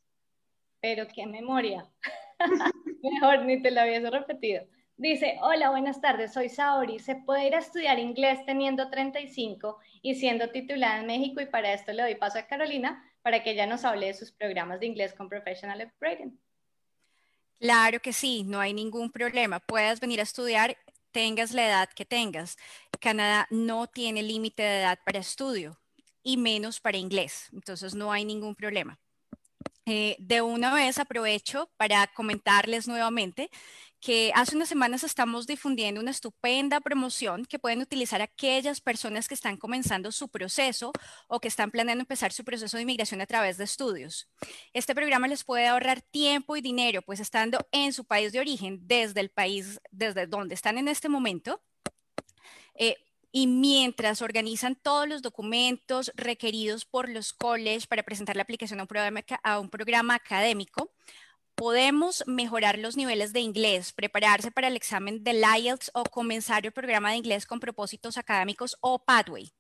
[0.80, 1.92] Pero qué memoria.
[3.04, 4.64] Mejor ni te lo habías repetido.
[4.98, 7.00] Dice, hola, buenas tardes, soy Saori.
[7.00, 11.42] ¿Se puede ir a estudiar inglés teniendo 35 y siendo titulada en México?
[11.42, 14.32] Y para esto le doy paso a Carolina para que ella nos hable de sus
[14.32, 16.40] programas de inglés con Professional Upgrading.
[17.60, 19.60] Claro que sí, no hay ningún problema.
[19.60, 20.78] Puedes venir a estudiar,
[21.12, 22.58] tengas la edad que tengas.
[23.00, 25.80] Canadá no tiene límite de edad para estudio
[26.22, 29.00] y menos para inglés, entonces no hay ningún problema.
[29.88, 33.50] Eh, de una vez aprovecho para comentarles nuevamente
[34.02, 39.36] que hace unas semanas estamos difundiendo una estupenda promoción que pueden utilizar aquellas personas que
[39.36, 40.92] están comenzando su proceso
[41.28, 44.28] o que están planeando empezar su proceso de inmigración a través de estudios.
[44.74, 48.80] Este programa les puede ahorrar tiempo y dinero, pues estando en su país de origen,
[48.88, 51.62] desde el país, desde donde están en este momento.
[52.74, 52.98] Eh,
[53.32, 59.60] y mientras organizan todos los documentos requeridos por los colleges para presentar la aplicación a
[59.60, 60.92] un programa, académico,
[61.56, 66.72] podemos mejorar los niveles de inglés, prepararse para el examen del IELTS o comenzar el
[66.72, 69.52] programa de inglés con propósitos académicos o Pathway.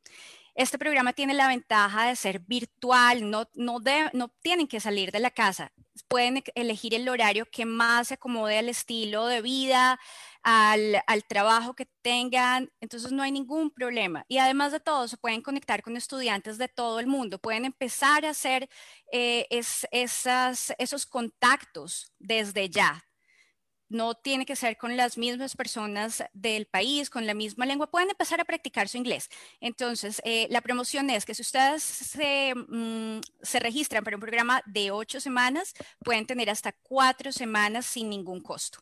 [0.53, 3.79] Este programa tiene la ventaja de ser virtual, no, no,
[4.11, 5.71] no tienen que salir de la casa,
[6.09, 9.99] pueden elegir el horario que más se acomode al estilo de vida,
[10.43, 14.25] al, trabajo que tengan, entonces no hay ningún problema.
[14.27, 18.25] Y además de todo, se pueden conectar con estudiantes de todo el mundo, pueden empezar
[18.25, 18.69] a hacer
[19.11, 23.03] eh, esas, esos contactos desde ya
[23.91, 28.09] no tiene que ser con las mismas personas del país, con la misma lengua, pueden
[28.09, 29.29] empezar a practicar su inglés.
[29.59, 34.61] Entonces, eh, la promoción es que si ustedes se, mm, se, registran para un programa
[34.65, 35.73] de ocho semanas,
[36.05, 38.79] pueden tener hasta cuatro semanas sin ningún costo.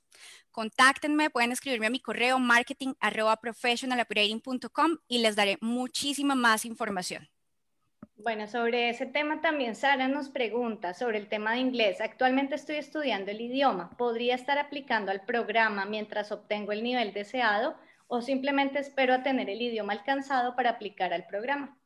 [0.60, 2.92] Contáctenme, pueden escribirme a mi correo marketing
[5.08, 7.30] y les daré muchísima más información.
[8.18, 12.02] Bueno, sobre ese tema también Sara nos pregunta sobre el tema de inglés.
[12.02, 13.92] Actualmente estoy estudiando el idioma.
[13.92, 19.50] ¿Podría estar aplicando al programa mientras obtengo el nivel deseado o simplemente espero a tener
[19.50, 21.79] el idioma alcanzado para aplicar al programa?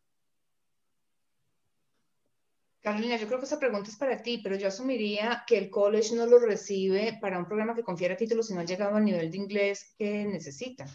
[2.83, 6.13] Carolina, yo creo que esa pregunta es para ti, pero yo asumiría que el college
[6.15, 9.31] no lo recibe para un programa que confiera títulos si no ha llegado al nivel
[9.31, 10.85] de inglés que necesita.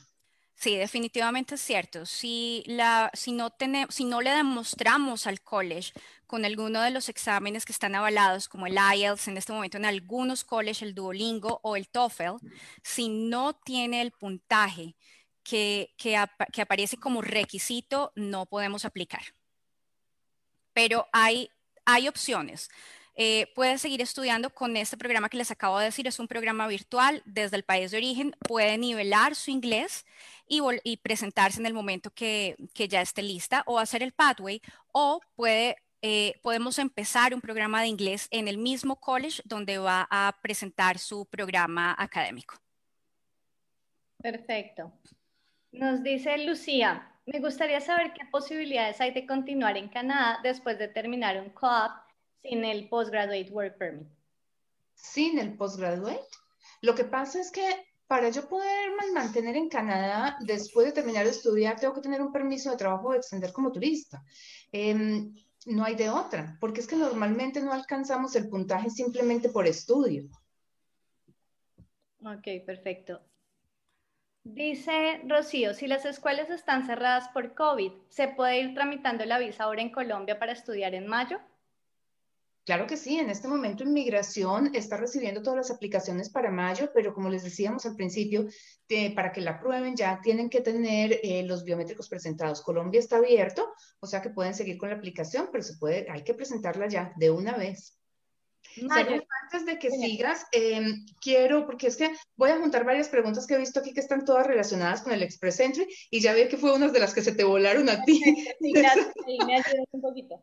[0.54, 2.04] Sí, definitivamente es cierto.
[2.04, 3.54] Si, la, si, no
[3.88, 5.92] si no le demostramos al college
[6.26, 9.86] con alguno de los exámenes que están avalados, como el IELTS, en este momento en
[9.86, 12.44] algunos colleges, el Duolingo o el TOEFL,
[12.82, 14.94] si no tiene el puntaje
[15.42, 19.22] que, que, aparece como requisito, no podemos aplicar.
[20.74, 21.50] Pero hay,
[21.88, 22.70] hay opciones.
[23.16, 26.06] Eh, puede seguir estudiando con este programa que les acabo de decir.
[26.06, 28.36] Es un programa virtual desde el país de origen.
[28.46, 30.04] Puede nivelar su inglés
[30.46, 34.60] y, presentarse en el momento que, ya esté lista o hacer el pathway
[34.92, 35.20] o
[36.02, 40.98] eh, podemos empezar un programa de inglés en el mismo college donde va a presentar
[40.98, 42.54] su programa académico.
[44.22, 44.92] Perfecto.
[45.72, 50.88] Nos dice Lucía, me gustaría saber qué posibilidades hay de continuar en Canadá después de
[50.88, 51.92] terminar un co-op
[52.42, 54.08] sin el Postgraduate Work Permit.
[54.94, 56.24] Sin el Postgraduate.
[56.80, 61.32] Lo que pasa es que para yo poder mantener en Canadá, después de terminar de
[61.32, 64.24] estudiar, tengo que tener un permiso de trabajo de extender como turista.
[64.72, 65.34] Em,
[65.66, 70.30] no hay de otra, porque es que normalmente no alcanzamos el puntaje simplemente por estudio.
[72.20, 73.20] Ok, perfecto.
[74.54, 79.64] Dice Rocío, si las escuelas están cerradas por COVID, ¿se puede ir tramitando la visa
[79.64, 81.38] ahora en Colombia para estudiar en mayo?
[82.64, 87.12] Claro que sí, en este momento Inmigración está recibiendo todas las aplicaciones para mayo, pero
[87.12, 88.46] como les decíamos al principio,
[89.14, 92.62] para que la aprueben ya tienen que tener eh, los biométricos presentados.
[92.62, 96.24] Colombia está abierto, o sea que pueden seguir con la aplicación, pero se puede, hay
[96.24, 97.98] que presentarla ya de una vez.
[98.82, 103.54] Antes de que sigas, em, quiero, porque es que voy a juntar varias preguntas que
[103.54, 106.56] he visto aquí que están todas relacionadas con el Express Entry y ya vi que
[106.56, 108.20] fue una de las que se te volaron a ti.
[108.60, 109.62] Sí, gracias, me
[109.92, 110.42] un poquito.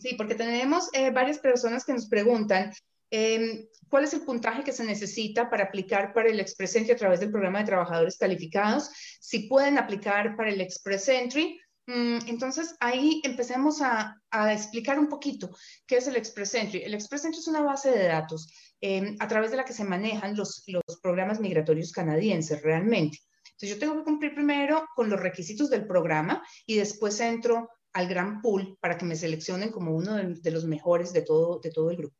[0.00, 2.72] Sí, porque tenemos eh, varias personas que nos preguntan
[3.10, 6.96] em, cuál es el puntaje que se necesita para aplicar para el Express Entry a
[6.96, 8.90] través del programa de trabajadores calificados,
[9.20, 11.60] si pueden aplicar para el Express Entry.
[11.86, 14.16] Mm, entonces, ahí empecemos a,
[14.52, 15.50] explicar un poquito
[15.86, 16.82] qué es el Express Entry.
[16.82, 18.48] El Express Entry es una base de datos
[18.80, 20.64] em, a través de la que se manejan los,
[21.02, 23.18] programas migratorios canadienses realmente.
[23.52, 28.08] Entonces, yo tengo que cumplir primero con los requisitos del programa y después entro al
[28.08, 32.16] gran pool para que me seleccionen como uno de, los mejores de todo el grupo.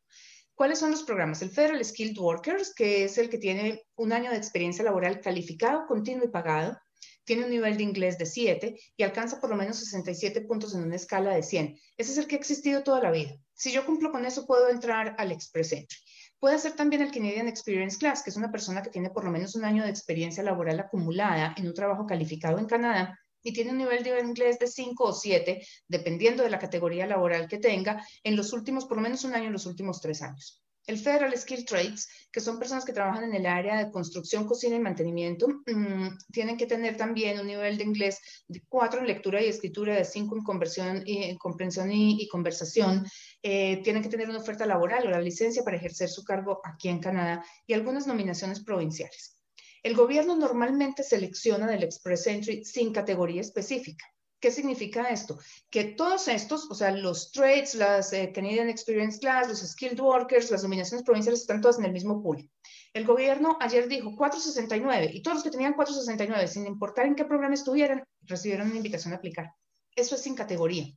[0.54, 1.42] ¿Cuáles son los programas?
[1.42, 5.86] El Federal Skilled Workers, que es el que tiene un año de experiencia laboral calificado,
[5.88, 6.78] continuo y pagado,
[7.24, 10.82] tiene un nivel de inglés de 7 y alcanza por lo menos 67 puntos en
[10.82, 11.78] una escala de 100.
[11.96, 13.36] Ese es el que ha existido toda la vida.
[13.54, 15.98] Si yo cumplo con eso, puedo entrar al Express Entry.
[16.38, 19.30] Puede ser también el Canadian Experience Class, que es una persona que tiene por lo
[19.30, 23.70] menos un año de experiencia laboral acumulada en un trabajo calificado en Canadá y tiene
[23.70, 28.04] un nivel de inglés de 5 o 7, dependiendo de la categoría laboral que tenga,
[28.22, 30.63] en los últimos, por lo menos un año en los últimos tres años.
[30.86, 34.76] El Federal Skill Trades, que son personas que trabajan en el área de construcción, cocina
[34.76, 39.42] y mantenimiento, mm, tienen que tener también un nivel de inglés de 4 en lectura
[39.42, 43.06] y escritura, de 5 en conversión y, comprensión y, conversación.
[43.42, 46.88] Eh, tienen que tener una oferta laboral o la licencia para ejercer su cargo aquí
[46.88, 49.38] en Canadá y algunas nominaciones provinciales.
[49.82, 54.04] El gobierno normalmente selecciona del Express Entry sin categoría específica.
[54.44, 55.38] ¿Qué significa esto?
[55.70, 60.50] Que todos estos, o sea, los trades, las eh, Canadian Experience Class, los Skilled Workers,
[60.50, 62.46] las nominaciones provinciales están todas en el mismo pool.
[62.92, 67.24] El gobierno ayer dijo 469 y todos los que tenían 469, sin importar en qué
[67.24, 69.50] programa estuvieran, recibieron una invitación a aplicar.
[69.96, 70.94] Eso es sin categoría.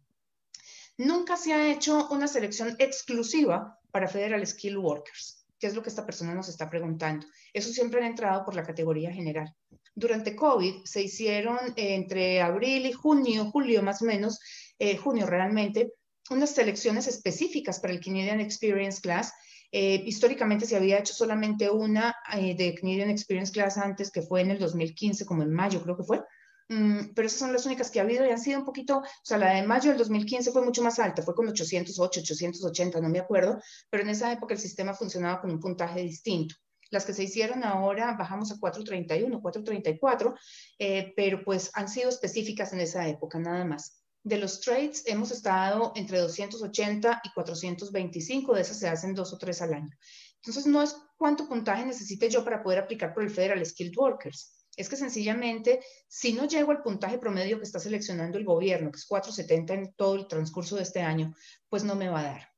[0.97, 5.36] Nunca se ha hecho una selección exclusiva para Federal Skilled Workers.
[5.59, 7.25] ¿Qué es lo que esta persona nos está preguntando?
[7.51, 9.53] Eso siempre ha entrado por la categoría general.
[9.95, 14.39] Durante COVID se hicieron eh, entre abril y junio, julio más o menos,
[14.77, 15.93] eh, junio realmente,
[16.29, 19.33] unas selecciones específicas para el Canadian Experience Class.
[19.71, 24.51] Eh, históricamente se había hecho solamente una de Canadian Experience Class antes, que fue en
[24.51, 26.21] el 2015, como en mayo creo que fue.
[26.69, 29.03] Mm, pero esas son las únicas que ha habido y han sido un poquito, o
[29.23, 33.09] sea, la de mayo del 2015 fue mucho más alta, fue con 808, 880, no
[33.09, 33.59] me acuerdo,
[33.89, 36.55] pero en esa época el sistema funcionaba con un puntaje distinto.
[36.89, 40.35] Las que se hicieron ahora bajamos a 431, 434,
[40.79, 44.01] eh, pero pues han sido específicas en esa época, nada más.
[44.23, 49.37] De los trades hemos estado entre 280 y 425, de esas se hacen dos o
[49.37, 49.89] tres al año.
[50.35, 54.56] Entonces, no es cuánto puntaje necesite yo para poder aplicar por el Federal Skilled Workers.
[54.77, 58.97] Es que sencillamente, si no llego al puntaje promedio que está seleccionando el gobierno, que
[58.97, 61.33] es 470 en todo el transcurso de este año,
[61.67, 62.49] pues no me va a dar.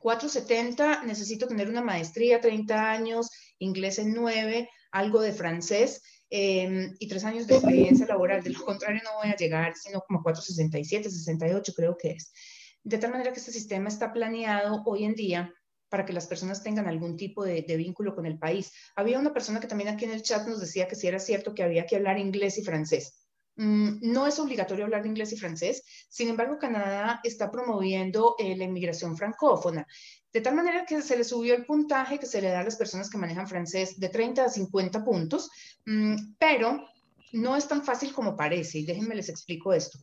[0.00, 3.30] 470, necesito tener una maestría, 30 años,
[3.60, 8.42] inglés en 9, algo de francés em, y 3 años de experiencia laboral.
[8.42, 12.32] De lo contrario, no voy a llegar, sino como 467, 68 creo que es.
[12.82, 15.54] De tal manera que este sistema está planeado hoy en día
[15.88, 18.72] para que las personas tengan algún tipo de, vínculo con el país.
[18.94, 21.54] Había una persona que también aquí en el chat nos decía que si era cierto
[21.54, 23.26] que había que hablar inglés y francés.
[23.56, 28.64] Mm, no es obligatorio hablar inglés y francés, sin embargo, Canadá está promoviendo eh, la
[28.64, 29.86] inmigración francófona,
[30.30, 32.76] de tal manera que se le subió el puntaje que se le da a las
[32.76, 35.50] personas que manejan francés de 30 a 50 puntos,
[35.86, 36.86] mm, pero
[37.32, 39.98] no es tan fácil como parece, y déjenme les explico esto.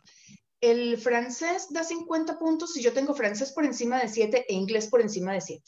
[0.63, 4.87] El francés da 50 puntos si yo tengo francés por encima de 7 e inglés
[4.87, 5.61] por encima de 7.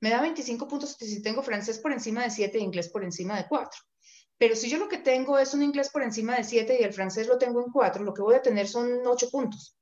[0.00, 3.36] Me da 25 puntos si tengo francés por encima de 7 e inglés por encima
[3.36, 3.80] de 4.
[4.36, 6.92] Pero si yo lo que tengo es un inglés por encima de 7 y el
[6.92, 9.76] francés lo tengo en 4, lo que voy a tener son 8 puntos.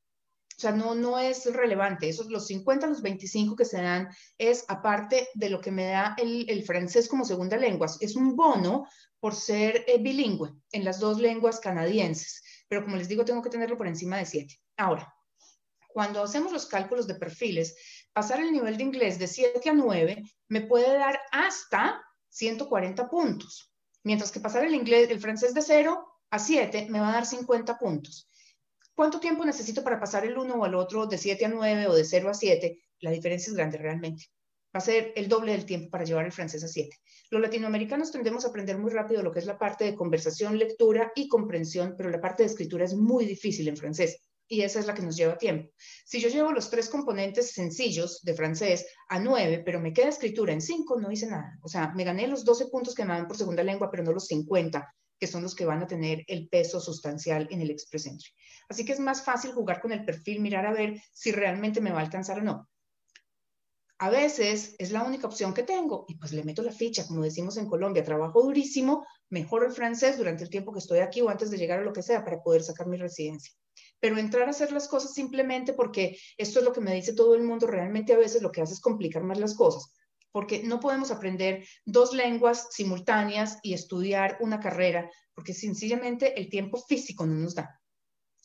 [0.58, 2.10] O sea, no, no es relevante.
[2.10, 6.16] Esos los 50, los 25 que se dan es aparte de lo que me da
[6.18, 7.86] el, el francés como segunda lengua.
[7.98, 8.86] Es un bono
[9.20, 12.42] por ser eh, bilingüe en las dos lenguas canadienses.
[12.68, 14.58] Pero como les digo, tengo que tenerlo por encima de 7.
[14.76, 15.14] Ahora,
[15.88, 17.76] cuando hacemos los cálculos de perfiles,
[18.12, 23.72] pasar el nivel de inglés de 7 a 9 me puede dar hasta 140 puntos.
[24.02, 27.26] Mientras que pasar el inglés, el francés de 0 a 7 me va a dar
[27.26, 28.28] 50 puntos.
[28.94, 31.94] ¿Cuánto tiempo necesito para pasar el uno o el otro de 7 a 9 o
[31.94, 32.78] de 0 a 7?
[33.00, 34.26] La diferencia es grande realmente.
[34.74, 36.96] Va a ser el doble del tiempo para llevar el francés a 7.
[37.30, 41.12] Los latinoamericanos tendemos a aprender muy rápido lo que es la parte de conversación, lectura
[41.14, 44.86] y comprensión, pero la parte de escritura es muy difícil en francés y esa es
[44.86, 45.70] la que nos lleva tiempo.
[46.04, 50.52] Si yo llevo los tres componentes sencillos de francés a nueve, pero me queda escritura
[50.52, 51.58] en cinco, no hice nada.
[51.62, 54.12] O sea, me gané los 12 puntos que me dan por segunda lengua, pero no
[54.12, 58.06] los 50, que son los que van a tener el peso sustancial en el Express
[58.06, 58.30] Entry.
[58.68, 61.92] Así que es más fácil jugar con el perfil, mirar a ver si realmente me
[61.92, 62.68] va a alcanzar o no.
[63.98, 67.22] A veces es la única opción que tengo y pues le meto la ficha, como
[67.22, 71.28] decimos en Colombia, trabajo durísimo, mejoro el francés durante el tiempo que estoy aquí o
[71.28, 73.52] antes de llegar a lo que sea para poder sacar mi residencia
[74.04, 77.34] pero entrar a hacer las cosas simplemente porque esto es lo que me dice todo
[77.34, 79.94] el mundo, realmente a veces lo que hace es complicar más las cosas,
[80.30, 86.78] porque no podemos aprender dos lenguas simultáneas y estudiar una carrera, porque sencillamente el tiempo
[86.78, 87.80] físico no nos da.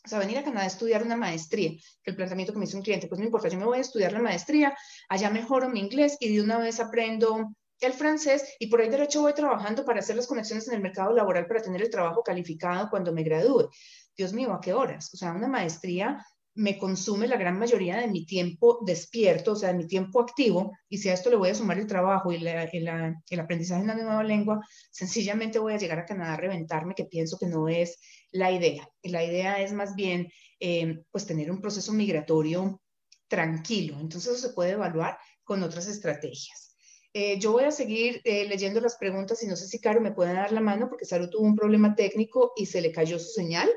[0.05, 1.71] O sea, venir a Canadá a estudiar una maestría,
[2.03, 3.81] que el planteamiento que me hizo un cliente, pues no importa, yo me voy a
[3.81, 4.75] estudiar la maestría,
[5.09, 9.21] allá mejoro mi inglés y de una vez aprendo el francés y por ahí derecho
[9.21, 12.89] voy trabajando para hacer las conexiones en el mercado laboral para tener el trabajo calificado
[12.89, 13.69] cuando me gradúe.
[14.17, 15.13] Dios mío, ¿a qué horas?
[15.13, 16.25] O sea, una maestría
[16.55, 20.73] me consume la gran mayoría de mi tiempo despierto, o sea, de mi tiempo activo,
[20.89, 23.95] y si a esto le voy a sumar el trabajo y el aprendizaje en una
[23.95, 24.59] nueva lengua,
[24.91, 27.97] sencillamente voy a llegar a Canadá a reventarme, que pienso que no es
[28.31, 28.87] la idea.
[29.03, 32.81] la idea es más bien, eh, pues, tener un proceso migratorio
[33.27, 33.97] tranquilo.
[33.99, 36.69] Entonces, eso se puede evaluar con otras estrategias.
[37.13, 40.11] Eh, yo voy a seguir eh, leyendo las preguntas y no sé si Caro me
[40.11, 43.29] puede dar la mano porque Saru tuvo un problema técnico y se le cayó su
[43.31, 43.67] señal.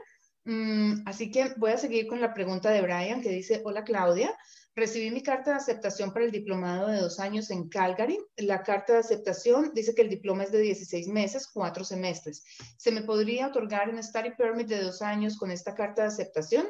[0.45, 4.37] Mm, así que voy a seguir con la pregunta de Brian que dice, hola Claudia,
[4.75, 8.19] Recibí mi carta de aceptación para el diplomado de dos años en Calgary.
[8.37, 12.43] La carta de aceptación dice que el diploma es de 16 meses, cuatro semestres.
[12.79, 16.67] ¿Se me podría otorgar un study permit de dos años con esta carta de aceptación?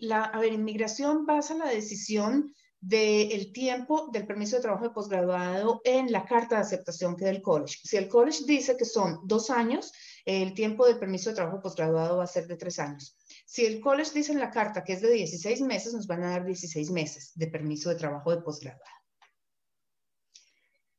[0.00, 5.80] La, a ver, inmigración basa la decisión del tiempo del permiso de trabajo de posgraduado
[5.82, 7.78] en la carta de aceptación que del college.
[7.82, 9.92] Si el college dice que son dos años,
[10.24, 13.16] el tiempo del permiso de trabajo posgraduado va a ser de tres años.
[13.46, 16.30] Si el college dice en la carta que es de 16 meses, nos van a
[16.30, 18.80] dar 16 meses de permiso de trabajo de posgrado.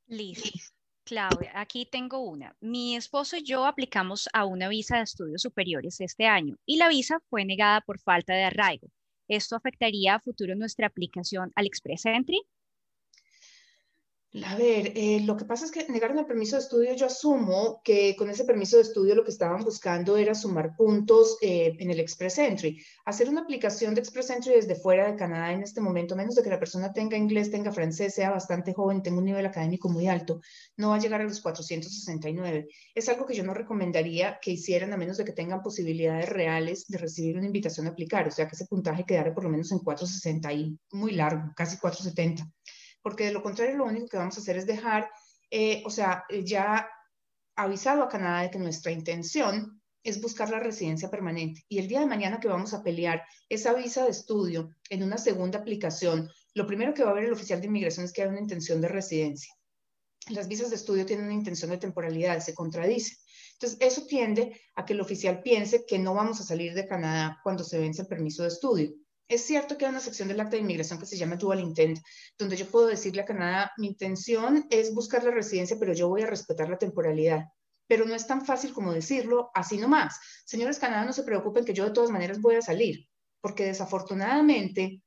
[0.07, 0.49] Listo.
[1.03, 2.55] Claudia, aquí tengo una.
[2.61, 6.87] Mi esposo y yo aplicamos a una visa de estudios superiores este año y la
[6.87, 8.87] visa fue negada por falta de arraigo.
[9.27, 12.41] ¿Esto afectaría a futuro nuestra aplicación al Express Entry?
[14.43, 17.81] A ver, eh, lo que pasa es que negaron el permiso de estudio, yo asumo
[17.83, 21.91] que con ese permiso de estudio lo que estaban buscando era sumar puntos eh, en
[21.91, 22.83] el Express Entry.
[23.05, 26.43] Hacer una aplicación de Express Entry desde fuera de Canadá en este momento, menos de
[26.43, 30.07] que la persona tenga inglés, tenga francés, sea bastante joven, tenga un nivel académico muy
[30.07, 30.41] alto,
[30.75, 32.67] no va a llegar a los 469.
[32.95, 36.85] Es algo que yo no recomendaría que hicieran a menos de que tengan posibilidades reales
[36.87, 39.71] de recibir una invitación a aplicar, o sea que ese puntaje quedara por lo menos
[39.71, 42.51] en 460 y muy largo, casi 470
[43.07, 45.09] porque de lo contrario lo único que vamos a hacer es dejar,
[45.49, 46.89] eh, o sea, eh, ya
[47.55, 51.63] avisado a Canadá de que nuestra intención es buscar la residencia permanente.
[51.69, 55.17] Y el día de mañana que vamos a pelear esa visa de estudio en una
[55.17, 58.27] segunda aplicación, lo primero que va a ver el oficial de inmigración es que hay
[58.27, 59.53] una intención de residencia.
[60.27, 63.15] Las visas de estudio tienen una intención de temporalidad, se contradice.
[63.53, 67.39] Entonces, eso tiende a que el oficial piense que no vamos a salir de Canadá
[67.41, 68.93] cuando se vence el permiso de estudio.
[69.27, 71.99] Es cierto que hay una sección del acta de inmigración que se llama Dual Intent,
[72.37, 76.21] donde yo puedo decirle a Canadá, mi intención es buscar la residencia, pero yo voy
[76.21, 77.43] a respetar la temporalidad.
[77.87, 80.17] Pero no es tan fácil como decirlo así nomás.
[80.45, 83.05] Señores Canadá, no se preocupen que yo de todas maneras voy a salir,
[83.41, 85.01] porque desafortunadamente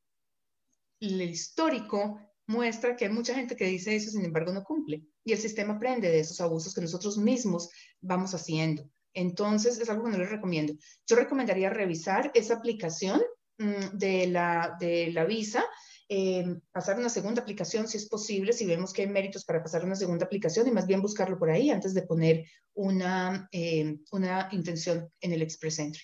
[1.01, 5.03] el histórico muestra que hay mucha gente que dice eso, sin embargo no cumple.
[5.25, 7.71] Y el sistema aprende de esos abusos que nosotros mismos
[8.03, 8.85] vamos haciendo.
[9.15, 10.75] Entonces, es algo que no les recomiendo.
[11.07, 13.23] Yo recomendaría revisar esa aplicación
[13.61, 15.65] de la, de la visa,
[16.09, 19.85] eh, pasar una segunda aplicación si es posible, si vemos que hay méritos para pasar
[19.85, 24.49] una segunda aplicación y más bien buscarlo por ahí antes de poner una, eh, una
[24.53, 26.03] intención en el Express Entry.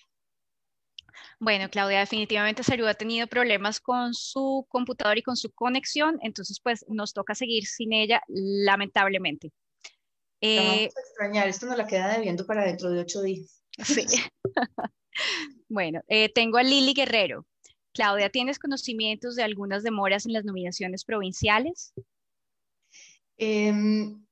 [1.40, 6.60] Bueno, Claudia, definitivamente Salud ha tenido problemas con su computador y con su conexión, entonces
[6.62, 9.50] pues nos toca seguir sin ella, lamentablemente.
[10.42, 13.62] Eh, vamos a extrañar, esto nos la queda debiendo para dentro de ocho días.
[13.82, 14.06] Sí.
[15.68, 17.46] Bueno, eh, tengo a Lili Guerrero.
[17.92, 21.94] Claudia, ¿tienes conocimientos de algunas demoras en las nominaciones provinciales?
[23.38, 24.24] Em,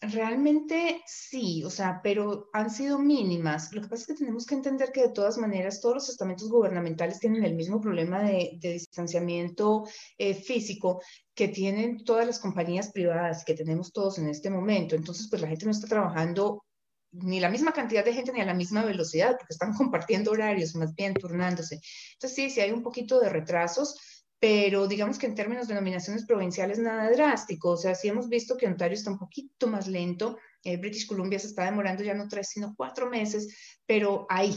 [0.00, 3.72] realmente sí, o sea, pero han sido mínimas.
[3.72, 6.50] Lo que pasa es que tenemos que entender que de todas maneras todos los estamentos
[6.50, 9.84] gubernamentales tienen el mismo problema de, distanciamiento
[10.18, 11.00] eh, físico
[11.34, 14.96] que tienen todas las compañías privadas que tenemos todos en este momento.
[14.96, 16.64] Entonces, pues la gente no está trabajando
[17.12, 20.74] ni la misma cantidad de gente ni a la misma velocidad, porque están compartiendo horarios,
[20.74, 21.80] más bien turnándose.
[22.14, 23.96] Entonces, sí, sí hay un poquito de retrasos,
[24.38, 27.70] pero digamos que en términos de nominaciones provinciales nada drástico.
[27.70, 31.38] O sea, sí hemos visto que Ontario está un poquito más lento, eh, British Columbia
[31.38, 34.54] se está demorando ya no tres, sino cuatro meses, pero ahí,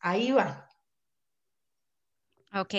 [0.00, 0.66] ahí va.
[2.54, 2.74] Ok,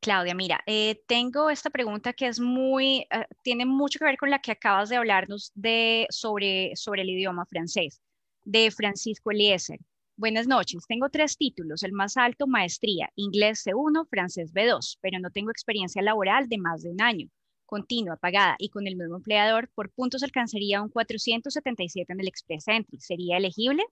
[0.00, 4.30] Claudia, mira, eh, tengo esta pregunta que es muy, eh, tiene mucho que ver con
[4.30, 8.02] la que acabas de hablarnos de, sobre, sobre el idioma francés
[8.48, 9.78] de Francisco Eliezer.
[10.16, 15.30] Buenas noches, tengo tres títulos, el más alto maestría, inglés C1, francés B2, pero no
[15.30, 17.28] tengo experiencia laboral de más de un año,
[17.66, 22.68] continua, pagada y con el mismo empleador, por puntos alcanzaría un 477 en el Express
[22.68, 22.98] Entry.
[23.00, 23.84] ¿Sería elegible?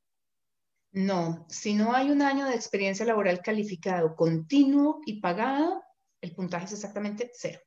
[0.93, 5.83] No, si no hay un año de experiencia laboral calificado, continuo y pagado,
[6.23, 7.61] el puntaje es exactamente cero,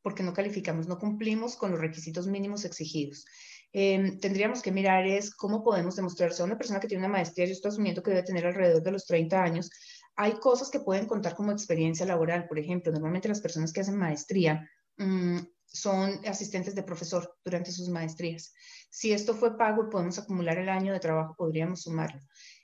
[0.00, 3.24] porque no calificamos, no cumplimos con los requisitos mínimos exigidos.
[3.72, 7.46] Em, tendríamos que mirar es cómo podemos demostrar, a una persona que tiene una maestría,
[7.46, 9.70] yo estoy asumiendo que debe tener alrededor de los 30 años,
[10.16, 12.46] hay cosas que pueden contar como experiencia laboral.
[12.46, 14.68] Por ejemplo, normalmente las personas que hacen maestría
[14.98, 18.52] mm, son asistentes de profesor durante sus maestrías.
[18.90, 22.20] Si esto fue pago y podemos acumular el año de trabajo, podríamos sumarlo.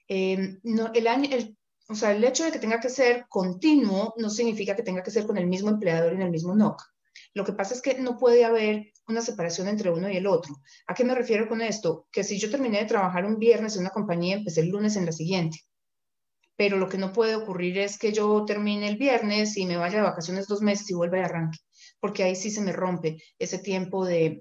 [0.08, 1.30] Em, no, el año,
[1.88, 5.10] o sea, el hecho de que tenga que ser continuo no significa que tenga que
[5.10, 6.82] ser con el mismo empleador en el mismo NOC.
[7.34, 10.56] Lo que pasa es que no puede haber una separación entre uno y el otro.
[10.86, 12.06] ¿A qué me refiero con esto?
[12.10, 15.06] Que si yo terminé de trabajar un viernes en una compañía, empecé el lunes en
[15.06, 15.60] la siguiente.
[16.56, 19.98] Pero lo que no puede ocurrir es que yo termine el viernes y me vaya
[19.98, 21.58] de vacaciones dos meses y vuelva y arranque,
[22.00, 24.38] porque ahí sí se me rompe ese tiempo de,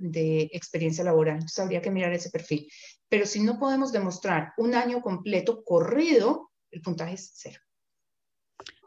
[0.52, 1.36] experiencia laboral.
[1.36, 2.68] Entonces habría que mirar ese perfil.
[3.10, 7.60] Pero si no podemos demostrar un año completo corrido, el puntaje es cero.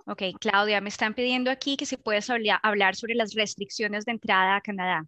[0.07, 4.57] Ok, Claudia, me están pidiendo aquí que si puedes hablar sobre las restricciones de entrada
[4.57, 5.05] a Canadá.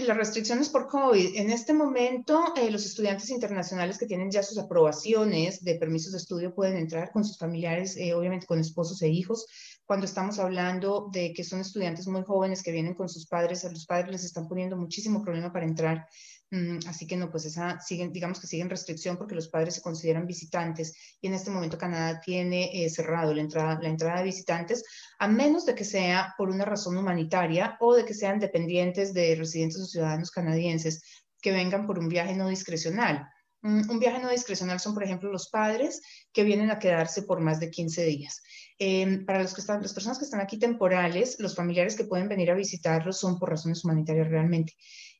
[0.00, 1.36] Las restricciones por COVID.
[1.36, 6.18] En este momento, eh, los estudiantes internacionales que tienen ya sus aprobaciones de permisos de
[6.18, 9.46] estudio pueden entrar con sus familiares, eh, obviamente con esposos e hijos.
[9.86, 13.70] Cuando estamos hablando de que son estudiantes muy jóvenes que vienen con sus padres, a
[13.70, 16.06] los padres les están poniendo muchísimo problema para entrar.
[16.50, 19.82] Mm, así que no, pues esa siguen, digamos que siguen restricción porque los padres se
[19.82, 24.26] consideran visitantes y en este momento Canadá tiene eh, cerrado la entrada, la entrada de
[24.26, 24.84] visitantes
[25.18, 29.34] a menos de que sea por una razón humanitaria o de que sean dependientes de
[29.34, 31.02] residentes o ciudadanos canadienses
[31.40, 33.28] que vengan por un viaje no discrecional.
[33.62, 36.00] Mm, un viaje no discrecional son, por ejemplo, los padres
[36.32, 38.40] que vienen a quedarse por más de 15 días.
[38.78, 42.28] Em, para los que están, las personas que están aquí temporales, los familiares que pueden
[42.28, 44.74] venir a visitarlos son por razones humanitarias realmente.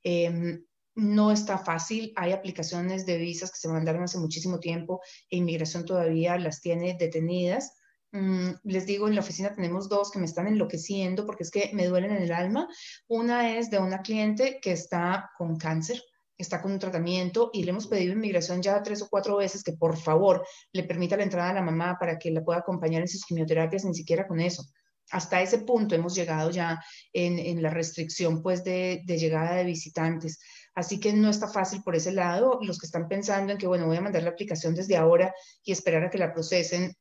[0.04, 0.64] Em,
[0.96, 2.12] no está fácil.
[2.16, 6.96] Hay aplicaciones de visas que se mandaron hace muchísimo tiempo e inmigración todavía las tiene
[6.98, 7.76] detenidas.
[8.12, 11.70] Mm, les digo, en la oficina tenemos dos que me están enloqueciendo porque es que
[11.74, 12.68] me duelen en el alma.
[13.08, 16.02] Una es de una cliente que está con cáncer,
[16.38, 19.72] está con un tratamiento y le hemos pedido inmigración ya tres o cuatro veces que
[19.74, 23.08] por favor le permita la entrada a la mamá para que la pueda acompañar en
[23.08, 24.64] sus quimioterapias, ni siquiera con eso
[25.10, 26.82] hasta ese punto hemos llegado ya
[27.12, 30.40] en, la restricción pues de, de, llegada de visitantes.
[30.76, 32.60] Así que no está fácil por ese lado.
[32.62, 35.72] Los que están pensando en que, bueno, voy a mandar la aplicación desde ahora y
[35.72, 36.94] esperar a que la procesen,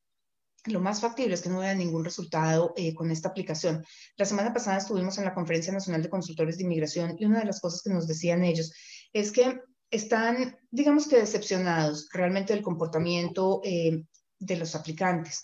[0.67, 3.85] lo más factible es que no vean ningún resultado eh, con esta aplicación.
[4.15, 7.45] La semana pasada estuvimos en la Conferencia Nacional de Consultores de Inmigración y una de
[7.45, 8.73] las cosas que nos decían ellos
[9.11, 9.59] es que
[9.91, 14.03] están, digamos que decepcionados realmente del comportamiento eh,
[14.39, 15.43] de los aplicantes.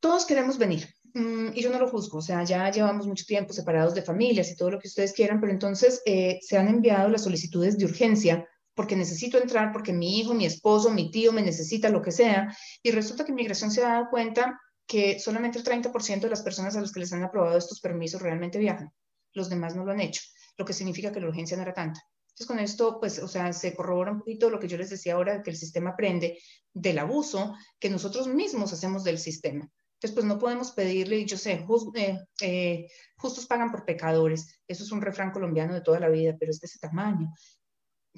[0.00, 3.94] Todos queremos venir, y yo no lo juzgo, o sea, ya llevamos mucho tiempo separados
[3.94, 7.24] de familias y todo lo que ustedes quieran, pero entonces eh, se han enviado las
[7.24, 11.90] solicitudes de urgencia porque necesito entrar, porque mi hijo, mi esposo, mi tío me necesita,
[11.90, 16.20] lo que sea, y resulta que Inmigración se ha dado cuenta que solamente el 30%
[16.20, 18.90] de las personas a las que les han aprobado estos permisos realmente viajan,
[19.34, 20.22] los demás no lo han hecho,
[20.56, 22.00] lo que significa que la urgencia no era tanta.
[22.30, 25.14] Entonces, con esto, pues, o sea, se corrobora un poquito lo que yo les decía
[25.14, 26.38] ahora, que el sistema aprende
[26.72, 29.70] del abuso que nosotros mismos hacemos del sistema.
[30.02, 34.60] Entonces, pues no podemos pedirle, yo sé, eh, eh, justos pagan por pecadores.
[34.66, 37.32] Eso es un refrán colombiano de toda la vida, pero es de ese tamaño.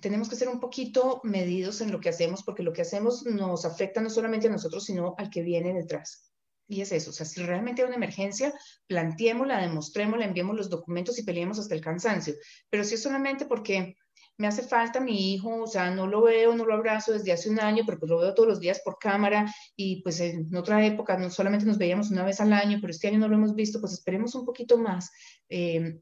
[0.01, 3.67] Tenemos que ser un poquito medidos en lo que hacemos, porque lo que hacemos nos
[3.67, 6.33] afecta no solamente a nosotros, sino al que viene detrás.
[6.67, 8.55] Y es eso, o sea, si realmente hay una emergencia,
[8.87, 12.33] planteémosla, demostrémosla, enviemos los documentos y peleemos hasta el cansancio.
[12.71, 13.99] Pero si es solamente porque
[14.37, 17.51] me hace falta mi hijo, o sea, no lo veo, no lo abrazo desde hace
[17.51, 21.17] un año, porque lo veo todos los días por cámara y pues en otra época
[21.17, 23.81] no solamente nos veíamos una vez al año, pero este año no lo hemos visto,
[23.81, 25.11] pues esperemos un poquito más,
[25.49, 26.01] eh,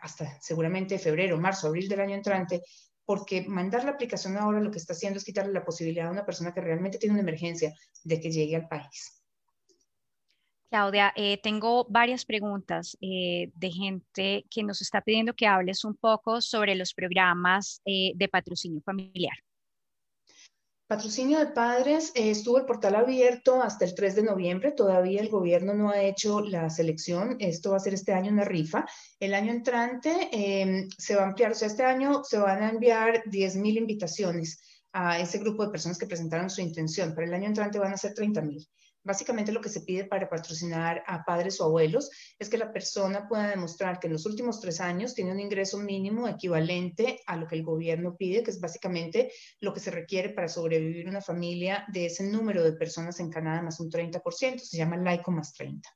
[0.00, 2.62] hasta seguramente febrero, marzo, abril del año entrante,
[3.04, 6.24] porque mandar la aplicación ahora lo que está haciendo es quitarle la posibilidad a una
[6.24, 9.23] persona que realmente tiene una emergencia de que llegue al país.
[10.74, 15.94] Claudia, eh, tengo varias preguntas eh, de gente que nos está pidiendo que hables un
[15.94, 19.36] poco sobre los programas eh, de patrocinio familiar.
[20.88, 25.74] Patrocinio de padres, estuvo el portal abierto hasta el 3 de noviembre, todavía el gobierno
[25.74, 28.84] no ha hecho la selección, esto va a ser este año una rifa.
[29.20, 32.70] El año entrante em, se va a ampliar, o sea, este año se van a
[32.70, 34.60] enviar 10.000 invitaciones
[34.92, 37.96] a ese grupo de personas que presentaron su intención, para el año entrante van a
[37.96, 38.66] ser 30.000.
[39.04, 43.28] Básicamente lo que se pide para patrocinar a padres o abuelos es que la persona
[43.28, 47.46] pueda demostrar que en los últimos tres años tiene un ingreso mínimo equivalente a lo
[47.46, 49.30] que el gobierno pide, que es básicamente
[49.60, 53.60] lo que se requiere para sobrevivir una familia de ese número de personas en Canadá
[53.60, 55.86] más un 30%, se llama LAICO más 30.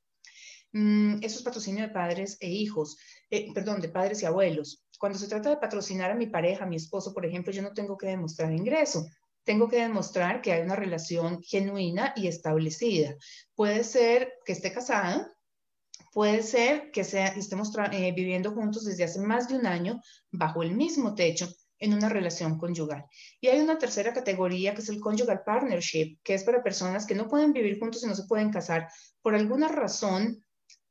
[0.71, 2.97] Mm, eso es patrocinio de padres e hijos,
[3.31, 4.85] eh, perdón, de padres y abuelos.
[4.99, 7.73] Cuando se trata de patrocinar a mi pareja, a mi esposo, por ejemplo, yo no
[7.73, 9.07] tengo que demostrar ingreso
[9.49, 13.15] tengo que demostrar que hay una relación genuina y establecida.
[13.55, 15.25] Puede ser que esté casado,
[16.13, 20.61] puede ser que sea, estemos eh, viviendo juntos desde hace más de un año bajo
[20.61, 21.47] el mismo techo
[21.79, 23.05] en una relación conyugal.
[23.41, 27.15] Y hay una tercera categoría que es el conjugal partnership, que es para personas que
[27.15, 28.87] no pueden vivir juntos y no se pueden casar
[29.23, 30.45] por alguna razón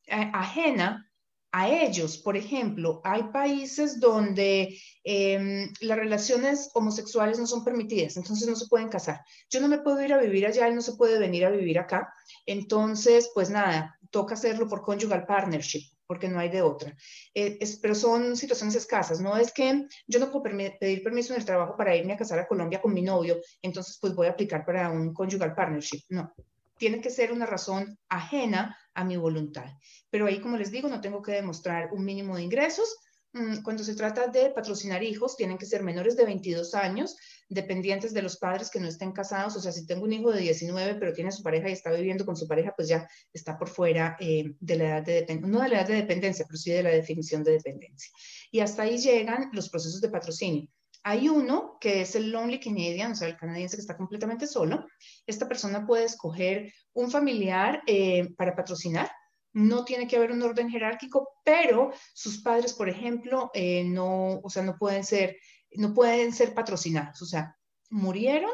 [0.08, 1.07] eh, ajena
[1.52, 2.18] a ellos.
[2.18, 8.68] Por ejemplo, hay países donde em, las relaciones homosexuales no son permitidas, entonces no se
[8.68, 9.20] pueden casar.
[9.50, 11.78] Yo no me puedo ir a vivir allá, y no se puede venir a vivir
[11.78, 12.12] acá.
[12.46, 16.96] Entonces, pues nada, toca hacerlo por conjugal partnership porque no hay de otra.
[17.34, 19.20] Eh, pero son situaciones escasas.
[19.20, 20.44] No es que yo no puedo
[20.80, 23.98] pedir permiso en el trabajo para irme a casar a Colombia con mi novio, entonces
[24.00, 26.00] pues voy a aplicar para un conjugal partnership.
[26.08, 26.32] No,
[26.78, 29.66] tiene que ser una razón ajena a mi voluntad.
[30.10, 32.96] Pero ahí, como les digo, no tengo que demostrar un mínimo de ingresos,
[33.32, 37.16] mm, cuando se trata de patrocinar hijos, tienen que ser menores de 22 años,
[37.48, 39.56] dependientes de los padres que no estén casados.
[39.56, 41.90] O sea, si tengo un hijo de 19, pero tiene a su pareja y está
[41.92, 45.50] viviendo con su pareja, pues ya está por fuera eh, de la edad de dependencia,
[45.50, 48.10] no de la edad de dependencia, pero sí de la definición de dependencia.
[48.50, 50.68] Y hasta ahí llegan los procesos de patrocinio.
[51.04, 54.86] Hay uno que es el Lonely Canadian, o sea, el canadiense que está completamente solo.
[55.26, 59.10] Esta persona puede escoger un familiar eh, para patrocinar.
[59.52, 64.50] No tiene que haber un orden jerárquico, pero sus padres, por ejemplo, eh, no, o
[64.50, 65.36] sea, no pueden ser,
[65.72, 67.22] no pueden ser patrocinados.
[67.22, 67.56] O sea,
[67.90, 68.50] murieron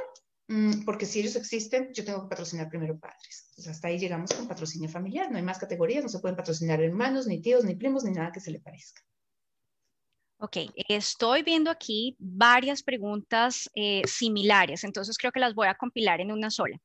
[0.49, 3.51] mm, porque si ellos existen, yo tengo que patrocinar primero padres.
[3.57, 5.31] Sea, hasta ahí llegamos con patrocinio familiar.
[5.31, 8.33] No hay más categorías, no se pueden patrocinar hermanos, ni tíos, ni primos, ni nada
[8.33, 9.03] que se le parezca.
[10.39, 10.57] Ok,
[10.89, 16.33] estoy viendo aquí varias preguntas eh, similares, entonces creo que las voy a compilar en
[16.33, 16.79] una sola.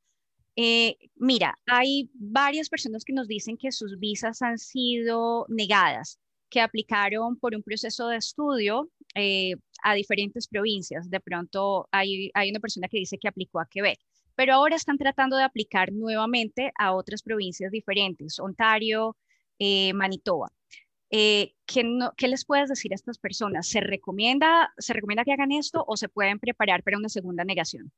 [0.55, 6.19] Eh, mira, hay varias personas que nos dicen que sus visas han sido negadas,
[6.49, 11.09] que aplicaron por un proceso de estudio eh, a diferentes provincias.
[11.09, 13.99] De pronto hay, hay una persona que dice que aplicó a Quebec,
[14.35, 19.17] pero ahora están tratando de aplicar nuevamente a otras provincias diferentes, Ontario,
[19.93, 20.49] Manitoba.
[21.11, 23.67] Eh, ¿qué, les puedes decir a estas personas?
[23.67, 27.91] ¿Se recomienda, ¿Se recomienda que hagan esto o se pueden preparar para una segunda negación?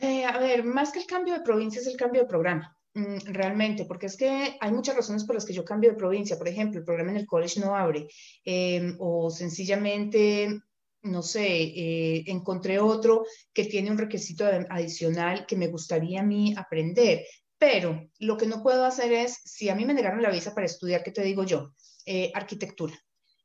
[0.00, 3.18] Eh, a ver, más que el cambio de provincia es el cambio de programa, mm,
[3.26, 6.36] realmente, porque es que hay muchas razones por las que yo cambio de provincia.
[6.36, 8.08] Por ejemplo, el programa en el college no abre
[8.44, 10.62] em, o sencillamente
[11.02, 16.54] no sé, eh, encontré otro que tiene un requisito adicional que me gustaría a mí
[16.56, 17.24] aprender.
[17.62, 20.66] Pero lo que no puedo hacer es, si a mí me negaron la visa para
[20.66, 21.72] estudiar, ¿qué te digo yo?
[22.04, 22.92] Eh, arquitectura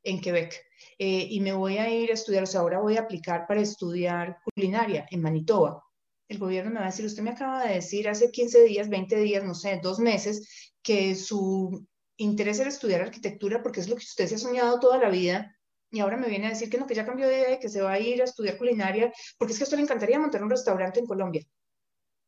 [0.02, 0.60] en Quebec.
[0.98, 3.60] Eh, y me voy a ir a estudiar, o sea, ahora voy a aplicar para
[3.60, 5.84] estudiar culinaria en Manitoba.
[6.26, 9.20] El gobierno me va a decir, usted me acaba de decir hace 15 días, 20
[9.20, 14.02] días, no sé, dos meses, que su interés era estudiar arquitectura porque es lo que
[14.02, 15.56] usted se ha soñado toda la vida
[15.92, 17.82] y ahora me viene a decir que no, que ya cambió de idea que se
[17.82, 20.50] va a ir a estudiar culinaria, porque es que a usted le encantaría montar un
[20.50, 21.44] restaurante en Colombia.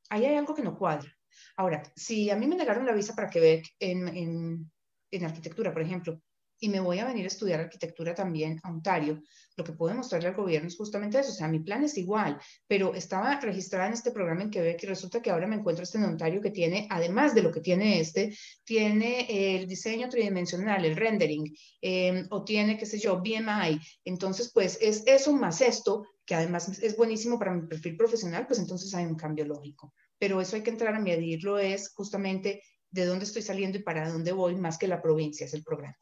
[0.09, 1.20] Ahí hay algo que no cuadra.
[1.57, 4.71] Ahora, si a mí me negaron la visa para Quebec en,
[5.11, 6.21] en, arquitectura, por ejemplo,
[6.61, 9.23] y me voy a venir a estudiar arquitectura también a Ontario,
[9.57, 11.31] lo que puedo mostrarle al gobierno es justamente eso.
[11.31, 14.87] O sea, mi plan es igual, pero estaba registrada en este programa en Quebec y
[14.87, 18.01] resulta que ahora me encuentro este en Ontario que tiene, además de lo que tiene
[18.01, 21.45] este, tiene el diseño tridimensional, el rendering,
[21.81, 23.81] em, o tiene, qué sé yo, BMI.
[24.05, 28.59] Entonces, pues es eso más esto, que además es buenísimo para mi perfil profesional, pues
[28.59, 33.07] entonces hay un cambio lógico pero eso hay que entrar a medirlo, es justamente de
[33.07, 35.97] dónde estoy saliendo y para dónde voy, más que la provincia, es el programa.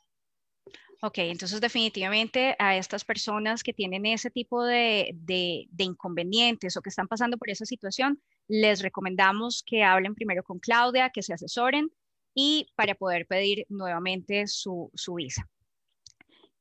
[1.00, 6.88] Ok, entonces definitivamente a estas personas que tienen ese tipo de, de, inconvenientes o que
[6.88, 11.92] están pasando por esa situación, les recomendamos que hablen primero con Claudia, que se asesoren
[12.34, 15.48] y para poder pedir nuevamente su, su visa.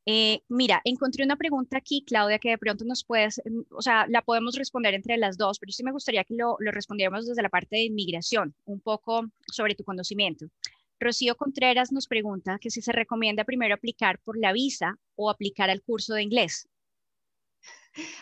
[0.10, 4.08] Eh, mira, encontré una pregunta aquí, Claudia, que de pronto nos puedes, mm, o sea,
[4.08, 7.42] la podemos responder entre las dos, pero sí me gustaría que lo, lo respondiéramos desde
[7.42, 10.46] la parte de inmigración, un poco sobre tu conocimiento.
[10.98, 15.70] Rocío Contreras nos pregunta que si se recomienda primero aplicar por la visa o aplicar
[15.70, 16.70] al curso de inglés.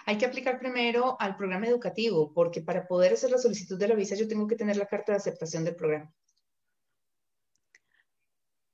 [0.08, 3.96] Hay que aplicar primero al programa educativo, porque para poder hacer la solicitud de la
[3.96, 6.12] visa yo tengo que tener la carta de aceptación del programa.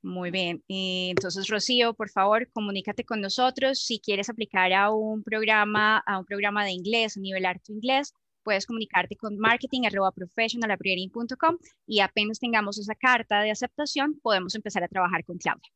[0.03, 0.63] Muy bien.
[0.67, 3.85] entonces, Rocío, por favor, comunícate con nosotros.
[3.85, 8.11] Si quieres aplicar a un programa, a un programa de inglés, nivelar tu inglés,
[8.43, 15.23] puedes comunicarte con marketing.professionalapriori.com y apenas tengamos esa carta de aceptación, podemos empezar a trabajar
[15.23, 15.69] con Claudia.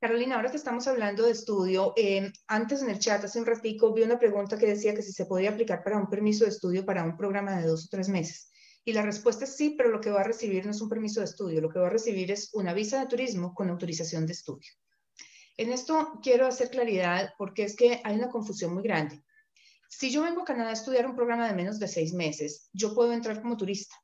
[0.00, 3.94] Carolina, ahora que estamos hablando de estudio, eh, antes en el chat, hace un ratico,
[3.94, 6.84] vi una pregunta que decía que si se podía aplicar para un permiso de estudio
[6.84, 8.52] para un programa de dos o tres meses.
[8.88, 11.18] Y la respuesta es sí, pero lo que va a recibir no es un permiso
[11.18, 14.32] de estudio, lo que va a recibir es una visa de turismo con autorización de
[14.32, 14.70] estudio.
[15.56, 19.24] En esto quiero hacer claridad porque es que hay una confusión muy grande.
[19.88, 22.94] Si yo vengo a Canadá a estudiar un programa de menos de seis meses, yo
[22.94, 23.96] puedo entrar como turista.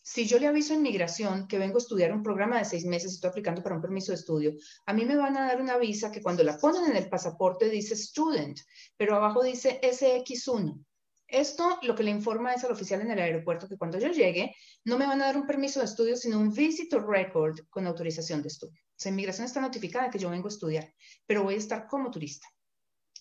[0.00, 3.10] Si yo le aviso en migración que vengo a estudiar un programa de seis meses
[3.10, 4.54] y estoy aplicando para un permiso de estudio,
[4.86, 7.68] a mí me van a dar una visa que cuando la ponen en el pasaporte
[7.68, 8.60] dice student,
[8.96, 10.84] pero abajo dice SX1.
[11.30, 14.54] Esto lo que le informa es al oficial en el aeropuerto que cuando yo llegue
[14.84, 18.42] no me van a dar un permiso de estudio, sino un visitor record con autorización
[18.42, 18.80] de estudio.
[18.82, 20.92] O sea, inmigración está notificada que yo vengo a estudiar,
[21.26, 22.48] pero voy a estar como turista.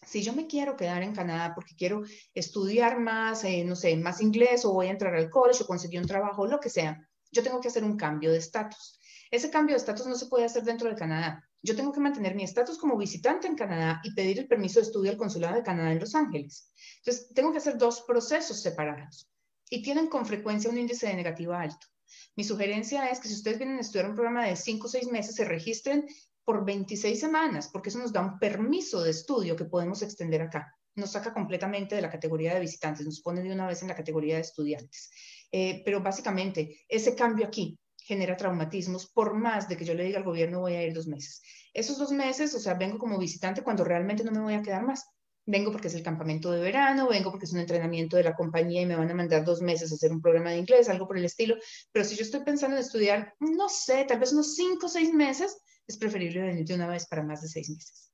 [0.05, 2.01] Si yo me quiero quedar en Canadá porque quiero
[2.34, 6.01] estudiar más, eh, no sé, más inglés o voy a entrar al college o conseguir
[6.01, 6.97] un trabajo, lo que sea,
[7.32, 8.99] yo tengo que hacer un cambio de estatus.
[9.30, 11.49] Ese cambio de estatus no se puede hacer dentro de Canadá.
[11.62, 14.86] Yo tengo que mantener mi estatus como visitante en Canadá y pedir el permiso de
[14.86, 16.72] estudio al Consulado de Canadá en Los Ángeles.
[16.99, 19.30] Entonces, tengo que hacer dos procesos separados
[19.70, 21.88] y tienen con frecuencia un índice de negativa alto.
[22.36, 25.12] Mi sugerencia es que si ustedes vienen a estudiar un programa de 5 o 6
[25.12, 26.07] meses, se registren
[26.45, 30.76] por 26 semanas, porque eso nos da un permiso de estudio que podemos extender acá.
[30.95, 33.95] Nos saca completamente de la categoría de visitantes, nos pone de una vez en la
[33.95, 35.12] categoría de estudiantes.
[35.51, 37.78] Eh, pero básicamente, ese cambio aquí
[38.10, 41.05] genera traumatismos, por más de que yo le diga al gobierno voy a ir dos
[41.05, 41.43] meses.
[41.76, 44.84] Esos dos meses, o sea, vengo como visitante cuando realmente no me voy a quedar
[44.84, 45.05] más.
[45.45, 48.82] Vengo porque es el campamento de verano, vengo porque es un entrenamiento de la compañía
[48.82, 51.20] y me van a mandar dos meses a hacer un programa de inglés, algo por
[51.20, 51.55] el estilo.
[51.91, 55.14] Pero si yo estoy pensando en estudiar, no sé, tal vez unos cinco o seis
[55.14, 58.12] meses, es preferible venir de una vez para más de seis meses.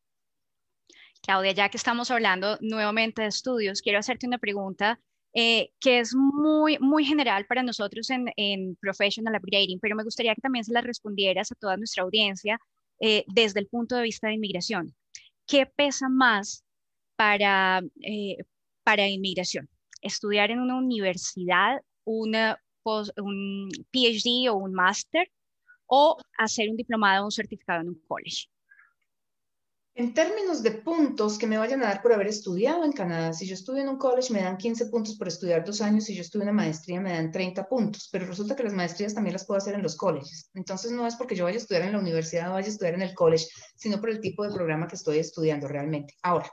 [1.22, 5.00] Claudia, ya que estamos hablando nuevamente de estudios, quiero hacerte una pregunta
[5.38, 10.34] eh, que es muy, muy general para nosotros en, en, Professional Upgrading, pero me gustaría
[10.34, 12.58] que también se la respondieras a toda nuestra audiencia
[13.02, 14.96] eh, desde el punto de vista de inmigración.
[15.46, 16.64] ¿Qué pesa más
[17.18, 18.38] para, eh,
[18.84, 19.70] para inmigración?
[20.02, 22.32] ¿Estudiar en una universidad, un
[23.92, 25.30] PhD o un máster
[25.88, 28.48] o hacer un diplomado o un certificado en un college?
[29.98, 33.48] En términos de puntos que me vayan a dar por haber estudiado en Canadá, si
[33.48, 36.20] yo estudio en un college me dan 15 puntos por estudiar dos años, si yo
[36.20, 39.58] estudio una maestría me dan 30 puntos, pero resulta que las maestrías también las puedo
[39.58, 40.50] hacer en los colleges.
[40.54, 42.96] Entonces no es porque yo vaya a estudiar en la universidad o vaya a estudiar
[42.96, 43.46] en el college,
[43.78, 46.14] sino por el tipo de programa que estoy estudiando realmente.
[46.24, 46.52] Ahora,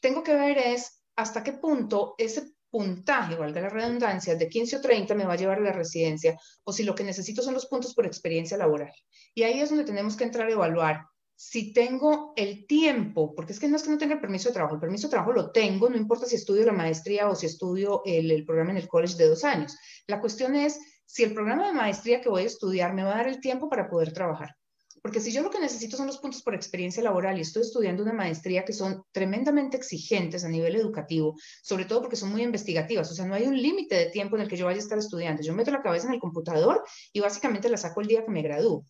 [0.00, 4.80] tengo que ver es hasta qué punto ese puntaje, valga la redundancia, de 15 o
[4.80, 6.34] 30 me va a llevar a la residencia
[6.64, 8.90] o si lo que necesito son los puntos por experiencia laboral.
[9.34, 11.04] Y ahí es donde tenemos que entrar a evaluar
[11.36, 14.54] si tengo el tiempo, porque es que no es que no tenga el permiso de
[14.54, 17.46] trabajo, el permiso de trabajo lo tengo, no importa si estudio la maestría o si
[17.46, 19.76] estudio el, programa en el college de dos años.
[20.06, 23.16] La cuestión es si el programa de maestría que voy a estudiar me va a
[23.16, 24.54] dar el tiempo para poder trabajar.
[25.02, 28.02] Porque si yo lo que necesito son los puntos por experiencia laboral y estoy estudiando
[28.02, 33.10] una maestría que son tremendamente exigentes a nivel educativo, sobre todo porque son muy investigativas,
[33.10, 34.96] o sea, no hay un límite de tiempo en el que yo vaya a estar
[34.96, 35.42] estudiando.
[35.42, 36.82] Yo meto la cabeza en el computador
[37.12, 38.86] y básicamente la saco el día que me gradúo.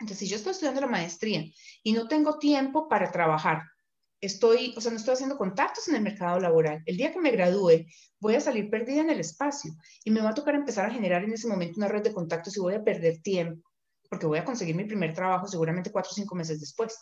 [0.00, 1.44] Entonces, si yo estoy estudiando la maestría
[1.82, 3.62] y no tengo tiempo para trabajar,
[4.20, 6.82] estoy, o sea, no estoy haciendo contactos en el mercado laboral.
[6.86, 7.86] El día que me gradúe,
[8.20, 9.72] voy a salir perdida en el espacio
[10.04, 12.56] y me va a tocar empezar a generar en ese momento una red de contactos
[12.56, 13.68] y voy a perder tiempo
[14.14, 16.96] porque voy a conseguir mi primer trabajo seguramente cuatro o cinco meses después.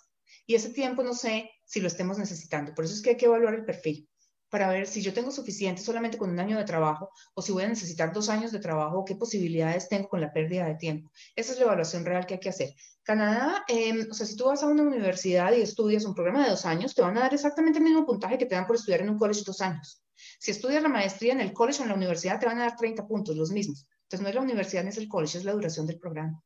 [0.46, 2.74] Y ese tiempo no sé si lo estemos necesitando.
[2.74, 4.08] Por eso es que hay que evaluar el perfil
[4.52, 7.62] para ver si yo tengo suficiente solamente con un año de trabajo o si voy
[7.64, 11.10] a necesitar dos años de trabajo qué posibilidades tengo con la pérdida de tiempo.
[11.34, 12.74] Esa es la evaluación real que hay que hacer.
[13.02, 16.50] Canadá, em, o sea, si tú vas a una universidad y estudias un programa de
[16.50, 19.00] dos años, te van a dar exactamente el mismo puntaje que te dan por estudiar
[19.00, 20.04] en un college dos años.
[20.38, 22.76] Si estudias la maestría en el college o en la universidad, te van a dar
[22.76, 23.86] 30 puntos, los mismos.
[24.02, 26.42] Entonces, no es la universidad ni es el college, es la duración del programa.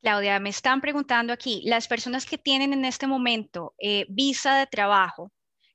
[0.00, 4.66] Claudia, me están preguntando aquí, las personas que tienen en este momento eh, visa de
[4.66, 5.30] trabajo,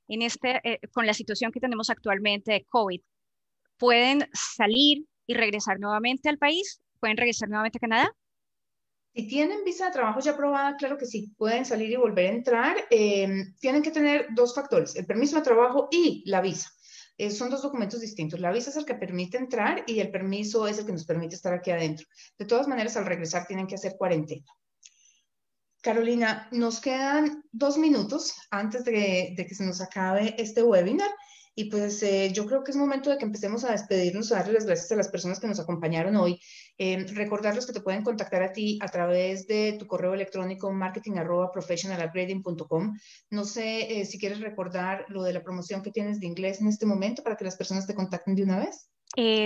[0.08, 3.00] en este, eh, con la situación que tenemos actualmente de COVID,
[3.76, 6.80] ¿pueden salir y regresar nuevamente al país?
[7.00, 8.12] ¿Pueden regresar nuevamente a Canadá?
[9.14, 12.36] Si tienen visa de trabajo ya aprobada, claro que sí, pueden salir y volver a
[12.36, 12.76] entrar.
[12.90, 16.70] Em, tienen que tener dos factores, el permiso de trabajo y la visa.
[17.18, 18.40] Eh, son dos documentos distintos.
[18.40, 21.34] La visa es el que permite entrar y el permiso es el que nos permite
[21.34, 22.06] estar aquí adentro.
[22.38, 24.44] De todas maneras, al regresar tienen que hacer cuarentena.
[25.86, 31.08] Carolina, nos quedan dos minutos antes de, que se nos acabe este webinar.
[31.54, 34.54] Y pues eh, yo creo que es momento de que empecemos a despedirnos, a darle
[34.54, 36.40] las gracias a las personas que nos acompañaron hoy.
[36.76, 42.98] Eh, recordarles que te pueden contactar a ti a través de tu correo electrónico marketing.professionalupgrading.com.
[43.30, 46.66] No sé eh, si quieres recordar lo de la promoción que tienes de inglés en
[46.66, 48.90] este momento para que las personas te contacten de una vez.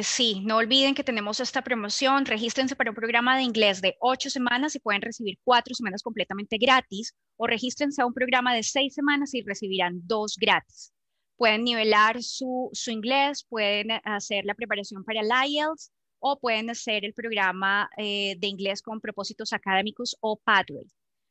[0.03, 2.27] Sí, no olviden que tenemos esta promoción.
[2.27, 6.59] Regístrense para un programa de inglés de ocho semanas y pueden recibir cuatro semanas completamente
[6.59, 10.93] gratis o regístrense a un programa de seis semanas y recibirán dos gratis
[11.41, 17.03] pueden nivelar su, su, inglés, pueden hacer la preparación para el IELTS o pueden hacer
[17.07, 20.87] el programa eh, de inglés con propósitos académicos o Pathway.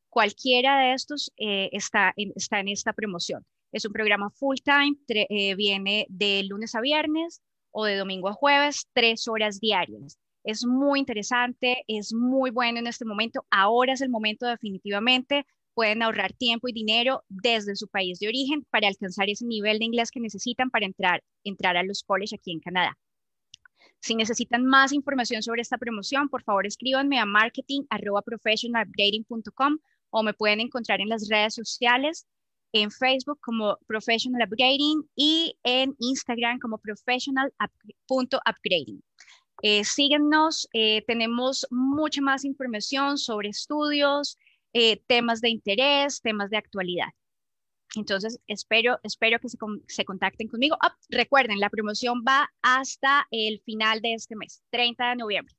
[0.10, 3.46] Cualquiera de estos eh, está, en, está en esta promoción.
[3.72, 8.34] Es un programa full time, eh, viene de lunes a viernes o de domingo a
[8.34, 10.18] jueves, tres horas diarias.
[10.44, 13.46] Es muy interesante, es muy bueno en este momento.
[13.50, 15.46] Ahora es el momento definitivamente
[15.80, 19.86] pueden ahorrar tiempo y dinero desde su país de origen para alcanzar ese nivel de
[19.86, 22.98] inglés que necesitan para entrar, entrar a los colleges aquí en Canadá.
[24.02, 29.78] Si necesitan más información sobre esta promoción, por favor escríbanme a marketing.professionalupgrading.com
[30.10, 32.28] o me pueden encontrar en las redes sociales,
[32.74, 39.02] en Facebook como Professional Upgrading y en Instagram como professional.upgrading.
[39.62, 44.38] Eh, síguenos, eh, tenemos mucha más información sobre estudios,
[44.74, 47.10] eh, temas de interés, temas de actualidad.
[47.96, 49.58] Entonces, espero, espero que se,
[49.88, 50.78] se contacten conmigo.
[50.82, 55.56] Ah, recuerden, la promoción va hasta el final de este mes, 30 de noviembre.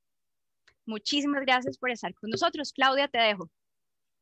[0.86, 2.72] Muchísimas gracias por estar con nosotros.
[2.72, 3.50] Claudia, te dejo.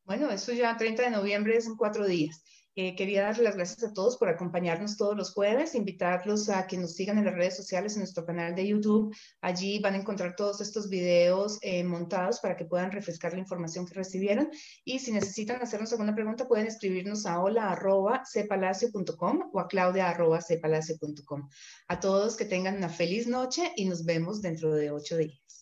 [0.03, 2.43] Bueno, eso ya 30 de noviembre es en cuatro días.
[2.75, 6.77] Eh, quería darle las gracias a todos por acompañarnos todos los jueves, invitarlos a que
[6.77, 9.13] nos sigan en las redes sociales, en nuestro canal de YouTube.
[9.41, 13.85] Allí van a encontrar todos estos videos eh, montados para que puedan refrescar la información
[13.85, 14.49] que recibieron.
[14.85, 21.49] Y si necesitan hacernos alguna pregunta, pueden escribirnos a hola.cpalacio.com o a claudia.cpalacio.com.
[21.87, 25.58] A todos que tengan una feliz noche y nos vemos dentro de ocho días.